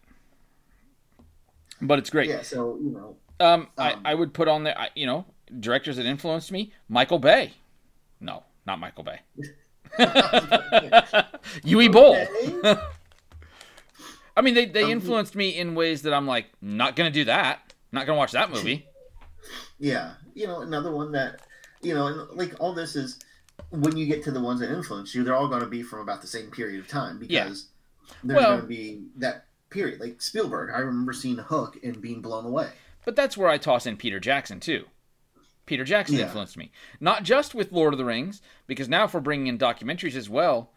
[1.81, 2.29] But it's great.
[2.29, 5.25] Yeah, so you know, Um, I, Um, I would put on there, I- you know,
[5.59, 6.71] directors that influenced me.
[6.87, 7.53] Michael Bay.
[8.19, 9.19] No, not Michael Bay.
[11.65, 11.89] Uwe.
[11.95, 12.79] Okay.
[14.37, 17.25] I mean, they, they Um, influenced me in ways that I'm like, not gonna do
[17.25, 17.73] that.
[17.91, 18.87] Not gonna watch that movie.
[19.79, 21.41] Yeah, you know, another one that,
[21.81, 23.19] you know, and like all this is
[23.71, 25.99] when you get to the ones that influence you, they're all going to be from
[25.99, 27.67] about the same period of time because
[28.23, 29.99] there's Well- going to be that period.
[29.99, 32.71] Like Spielberg, I remember seeing Hook and being blown away.
[33.05, 34.85] But that's where I toss in Peter Jackson too.
[35.65, 36.25] Peter Jackson Yeah.
[36.25, 39.57] influenced me, not just with Lord of the Rings, because now if we're bringing in
[39.57, 40.71] documentaries as well,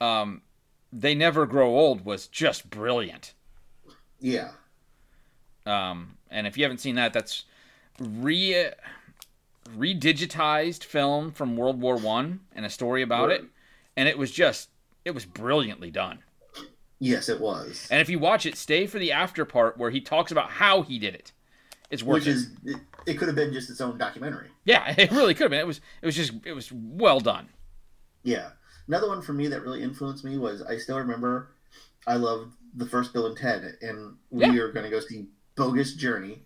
[0.00, 0.42] um,
[0.92, 3.34] they never grow old was just brilliant.
[4.18, 4.50] Yeah,
[5.66, 7.44] Um, and if you haven't seen that, that's
[7.98, 8.70] re
[9.76, 13.44] redigitized film from World War One and a story about it,
[13.96, 14.70] and it was just
[15.04, 16.22] it was brilliantly done.
[17.00, 17.88] Yes, it was.
[17.90, 20.82] And if you watch it, stay for the after part where he talks about how
[20.82, 21.32] he did it.
[21.90, 22.30] It's worth Which it.
[22.36, 22.76] is, it,
[23.06, 24.48] it could have been just its own documentary.
[24.64, 25.60] yeah, it really could have been.
[25.60, 27.48] It was it was just it was well done.
[28.22, 28.50] Yeah.
[28.86, 31.50] Another one for me that really influenced me was I still remember
[32.06, 34.52] I loved the first Bill and Ted, and we Yeah.
[34.62, 35.26] were going to go see
[35.56, 36.42] Bogus Journey.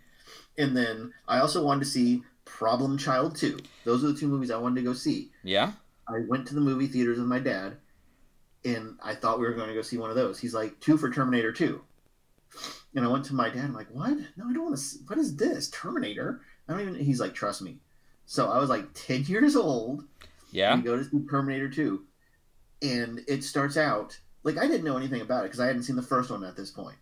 [0.57, 3.59] And then I also wanted to see Problem Child 2.
[3.85, 5.31] Those are the two movies I wanted to go see.
[5.43, 5.73] Yeah.
[6.09, 7.77] I went to the movie theaters with my dad,
[8.65, 10.39] and I thought we were going to go see one of those.
[10.39, 11.81] He's like, two for Terminator 2.
[12.95, 13.65] And I went to my dad.
[13.65, 14.17] I'm like, what?
[14.37, 14.81] No, I don't want to.
[14.83, 15.69] See, what is this?
[15.71, 16.41] Terminator?
[16.69, 16.95] I don't even.
[16.95, 17.79] He's like, trust me.
[18.27, 20.05] So I was like 10 years old.
[20.53, 20.77] Yeah.
[20.77, 22.05] We go to see Terminator 2,
[22.83, 25.97] and it starts out like I didn't know anything about it because I hadn't seen
[25.97, 26.97] the first one at this point.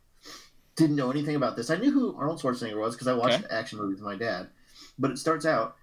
[0.74, 1.68] Didn't know anything about this.
[1.68, 3.54] I knew who Arnold Schwarzenegger was because I watched Okay.
[3.54, 4.48] action movies with my dad.
[4.98, 5.76] But it starts out,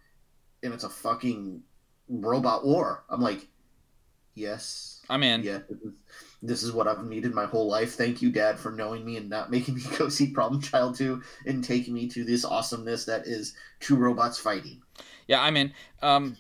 [0.63, 1.61] and it's a fucking
[2.09, 3.03] robot war.
[3.07, 3.45] I'm like,
[4.34, 5.43] yes, I'm in.
[5.43, 5.93] yeah, this is,
[6.41, 7.95] this is what I've needed my whole life.
[7.95, 11.22] Thank you, Dad, for knowing me and not making me go see Problem Child 2
[11.45, 14.82] and taking me to this awesomeness that is two robots fighting.
[15.28, 15.74] Yeah, I'm in.
[16.01, 16.38] Um,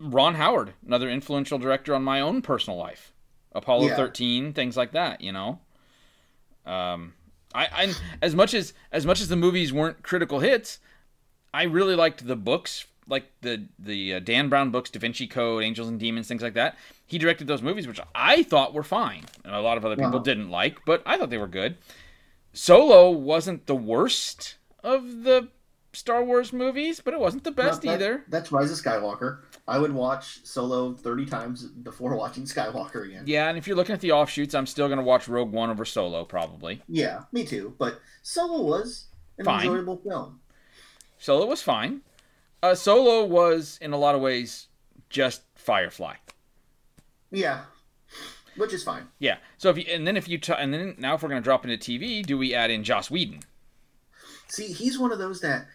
[0.00, 3.12] Ron Howard, another influential director on my own personal life,
[3.52, 3.96] Apollo Yeah.
[3.96, 5.20] 13, things like that.
[5.20, 5.60] You know,
[6.66, 7.14] um,
[7.54, 10.78] I, I as much as as much as the movies weren't critical hits,
[11.54, 15.62] I really liked the books, like the the uh, Dan Brown books, Da Vinci Code,
[15.64, 16.76] Angels and Demons, things like that.
[17.06, 20.10] He directed those movies, which I thought were fine, and a lot of other people
[20.14, 20.18] Uh-huh.
[20.24, 21.76] didn't like, but I thought they were good.
[22.52, 25.48] Solo wasn't the worst of the
[25.94, 28.24] Star Wars movies, but it wasn't the best That- either.
[28.28, 29.40] That's Rise of Skywalker.
[29.68, 33.24] I would watch Solo 30 times before watching Skywalker again.
[33.26, 35.84] Yeah, and if you're looking at the offshoots, I'm still gonna watch Rogue One over
[35.84, 36.82] Solo probably.
[36.88, 37.74] Yeah, me too.
[37.78, 39.06] But Solo was
[39.38, 39.66] an Fine.
[39.66, 40.40] enjoyable film.
[41.18, 42.00] Solo was fine.
[42.62, 44.68] Uh, Solo was in a lot of ways
[45.10, 46.14] just Firefly.
[47.30, 47.62] Yeah,
[48.56, 49.08] which is fine.
[49.18, 49.38] Yeah.
[49.58, 51.64] So if you and then if you t- and then now if we're gonna drop
[51.66, 53.40] into TV, do we add in Joss Whedon?
[54.48, 55.66] See, he's one of those that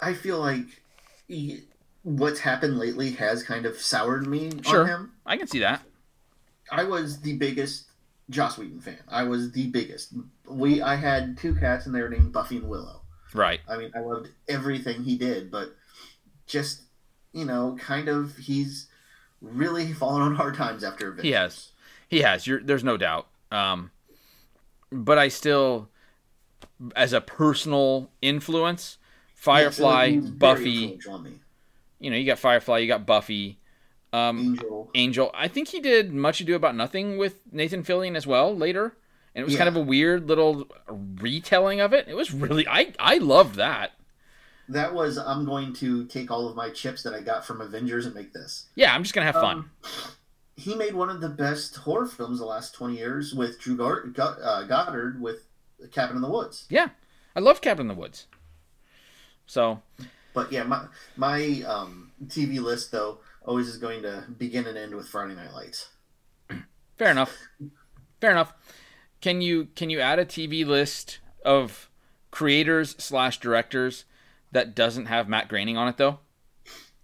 [0.00, 0.66] I feel like
[1.26, 1.62] he,
[2.02, 4.82] what's happened lately has kind of soured me Sure.
[4.82, 5.12] on him.
[5.26, 5.82] I can see that.
[6.70, 7.86] I was the biggest
[8.30, 8.98] Joss Whedon fan.
[9.08, 10.14] I was the biggest.
[10.48, 13.02] We I had two cats and they were named Buffy and Willow.
[13.32, 13.60] Right.
[13.68, 15.74] I mean, I loved everything he did, but
[16.46, 16.82] just
[17.32, 18.86] you know, kind of he's
[19.40, 21.24] really fallen on hard times after Avengers.
[21.24, 21.70] He has.
[22.08, 22.46] He has.
[22.46, 23.26] You're, there's no doubt.
[23.50, 23.90] Um,
[24.92, 25.88] but I still,
[26.94, 28.98] as a personal influence,
[29.34, 30.82] Firefly, Yeah, so he was very Buffy.
[30.84, 31.32] influential on me.
[31.98, 33.58] You know, you got Firefly, you got Buffy.
[34.12, 34.90] Um, Angel.
[34.94, 35.30] Angel.
[35.34, 38.96] I think he did Much Ado About Nothing with Nathan Fillion as well later,
[39.34, 42.06] and it was kind of a weird little retelling of it.
[42.06, 43.90] It was really I I loved that.
[44.68, 48.06] That was I'm going to take all of my chips that I got from Avengers
[48.06, 48.66] and make this.
[48.74, 49.56] Yeah, I'm just gonna have fun.
[49.58, 49.70] Um,
[50.56, 54.06] he made one of the best horror films the last 20 years with Drew Gar-
[54.06, 55.46] Go- uh, Goddard with
[55.92, 56.66] Cabin in the Woods.
[56.70, 56.88] yeah,
[57.36, 58.26] I love Cabin in the Woods.
[59.46, 59.82] So
[60.32, 60.86] But yeah, my
[61.16, 65.52] my um, TV list though always is going to begin and end with Friday Night
[65.52, 65.88] Lights.
[66.96, 67.36] fair enough.
[68.20, 68.54] Fair enough.
[69.20, 71.90] Can you can you add a TV list of
[72.30, 74.04] creators slash directors
[74.54, 76.18] that doesn't have Matt Groening on it though?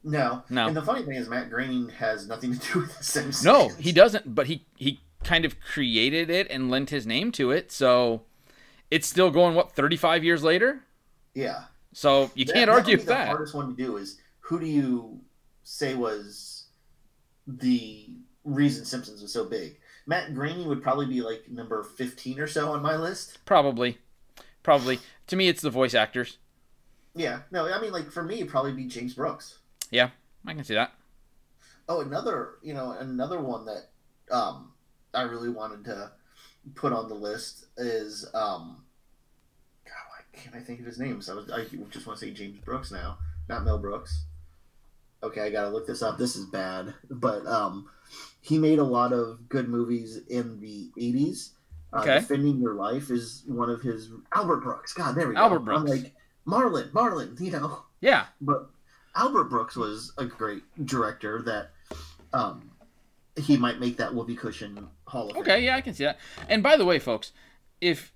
[0.03, 0.67] No, No.
[0.67, 3.45] And the funny thing is, Matt Groening has nothing to do with the Simpsons.
[3.45, 4.35] No, he doesn't.
[4.35, 7.71] But he he kind of created it and lent his name to it.
[7.71, 8.23] So
[8.91, 10.81] it's still going what 35 years later.
[11.35, 13.29] Yeah, So you That- can't argue with the that.
[13.29, 15.21] hardest one to do is who do you
[15.63, 16.65] say was
[17.47, 18.09] the
[18.45, 19.79] reason Simpsons was so big?
[20.07, 23.39] Matt Groening would probably be like number 15 or so on my list.
[23.45, 23.99] Probably,
[24.63, 24.99] probably.
[25.29, 26.39] To me, it's the voice actors.
[27.15, 29.59] Yeah, no, I mean, like for me, it'd probably be James Brooks.
[29.91, 30.11] Yeah,
[30.47, 30.93] I can see that.
[31.89, 33.89] Oh, another, you know, another one that
[34.31, 34.73] um,
[35.13, 36.13] I really wanted to
[36.77, 38.85] put on the list is, um,
[39.85, 41.21] God, why can't I think of his name?
[41.21, 44.25] So I, was, I just want to say James Brooks now, not Mel Brooks.
[45.23, 46.17] Okay, I gotta look this up.
[46.17, 47.91] This is bad, but um,
[48.41, 51.51] he made a lot of good movies in the '80s.
[51.93, 52.21] Uh, Okay.
[52.21, 54.93] Defending Your Life is one of his Albert Brooks.
[54.95, 55.41] God, there we go.
[55.41, 55.91] Albert I'm Brooks.
[55.91, 57.85] like Marlin, Marlin, you know.
[58.01, 58.71] Yeah, But
[59.15, 61.71] Albert Brooks was a great director that
[62.33, 62.71] um,
[63.37, 65.43] he might make that whoopee cushion Hall of Fame.
[65.43, 66.19] Okay, yeah, I can see that.
[66.49, 67.33] And by the way, folks,
[67.81, 68.13] if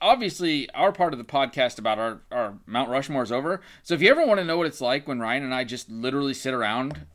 [0.00, 4.02] obviously our part of the podcast about our, our Mount Rushmore is over, so if
[4.02, 6.54] you ever want to know what it's like when Ryan and I just literally sit
[6.54, 7.06] around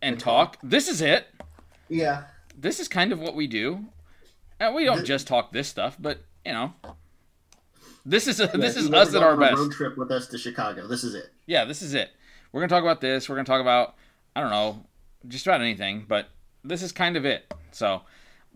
[0.00, 1.26] and talk, this is it.
[1.88, 2.24] Yeah.
[2.56, 3.86] This is kind of what we do.
[4.60, 6.72] And we don't just talk this stuff, but you know,
[8.04, 9.56] this is a, this is us at our best.
[9.56, 10.86] Road trip with us to Chicago.
[10.86, 11.30] This is it.
[11.46, 12.10] Yeah, this is it.
[12.52, 13.28] We're gonna talk about this.
[13.28, 13.94] We're gonna talk about
[14.36, 14.84] I don't know,
[15.26, 16.04] just about anything.
[16.08, 16.28] But
[16.64, 17.52] this is kind of it.
[17.72, 18.02] So,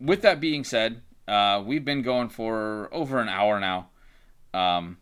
[0.01, 3.89] with that being said, uh, we've been going for over an hour now.
[4.55, 4.99] Um,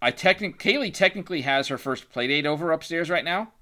[0.00, 3.52] I technic Kaylee technically has her first play date over upstairs right now,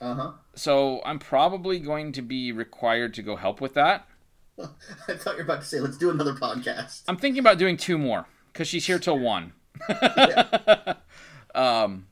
[0.00, 0.32] Uh huh.
[0.54, 4.06] so I'm probably going to be required to go help with that.
[4.58, 7.02] I thought you were about to say, let's do another podcast.
[7.08, 9.52] I'm thinking about doing two more because she's here till one.
[11.54, 12.06] um,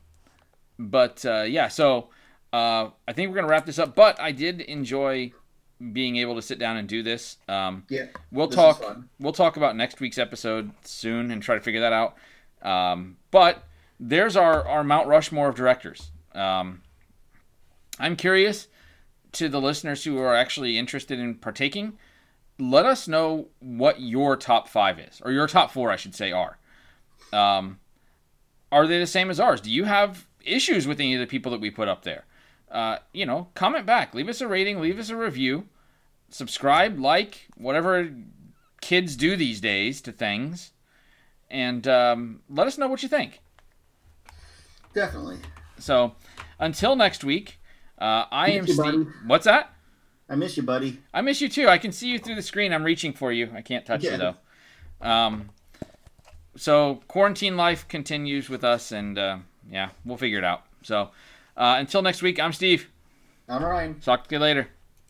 [0.78, 2.08] but uh, yeah, so
[2.52, 3.94] uh, I think we're gonna wrap this up.
[3.94, 5.32] But I did enjoy
[5.92, 7.36] being able to sit down and do this.
[7.48, 8.06] Um, Yeah.
[8.32, 8.82] we'll talk.
[9.20, 12.16] We'll talk about next week's episode soon and try to figure that out.
[12.62, 13.64] Um, but
[14.00, 16.10] there's our our Mount Rushmore of directors.
[16.34, 16.82] Um,
[17.98, 18.68] I'm curious
[19.32, 21.98] to the listeners who are actually interested in partaking.
[22.60, 26.32] Let us know what your top five is, or your top four, I should say,
[26.32, 26.58] are.
[27.32, 27.78] Um,
[28.70, 29.60] are they the same as ours?
[29.60, 32.24] Do you have issues with any of the people that we put up there?
[32.70, 35.66] uh, you know, comment back, leave us a rating, leave us a review,
[36.30, 38.10] subscribe, like, whatever
[38.80, 40.72] kids do these days to things,
[41.50, 43.40] and um, let us know what you think.
[44.94, 45.38] Definitely.
[45.78, 46.14] So,
[46.58, 47.58] until next week,
[47.98, 48.84] uh, I am you, Steve.
[48.84, 49.06] buddy.
[49.26, 49.72] What's that?
[50.28, 51.00] I miss you, buddy.
[51.14, 51.68] I miss you too.
[51.68, 52.72] I can see you through the screen.
[52.74, 53.50] I'm reaching for you.
[53.54, 54.34] I can't touch you though.
[55.00, 55.48] Um,
[56.58, 59.38] so quarantine life continues with us, and uh,
[59.70, 60.64] yeah, we'll figure it out.
[60.82, 61.10] So
[61.56, 62.88] uh, until next week, I'm Steve.
[63.48, 64.00] I'm Ryan.
[64.00, 64.68] Talk to you later.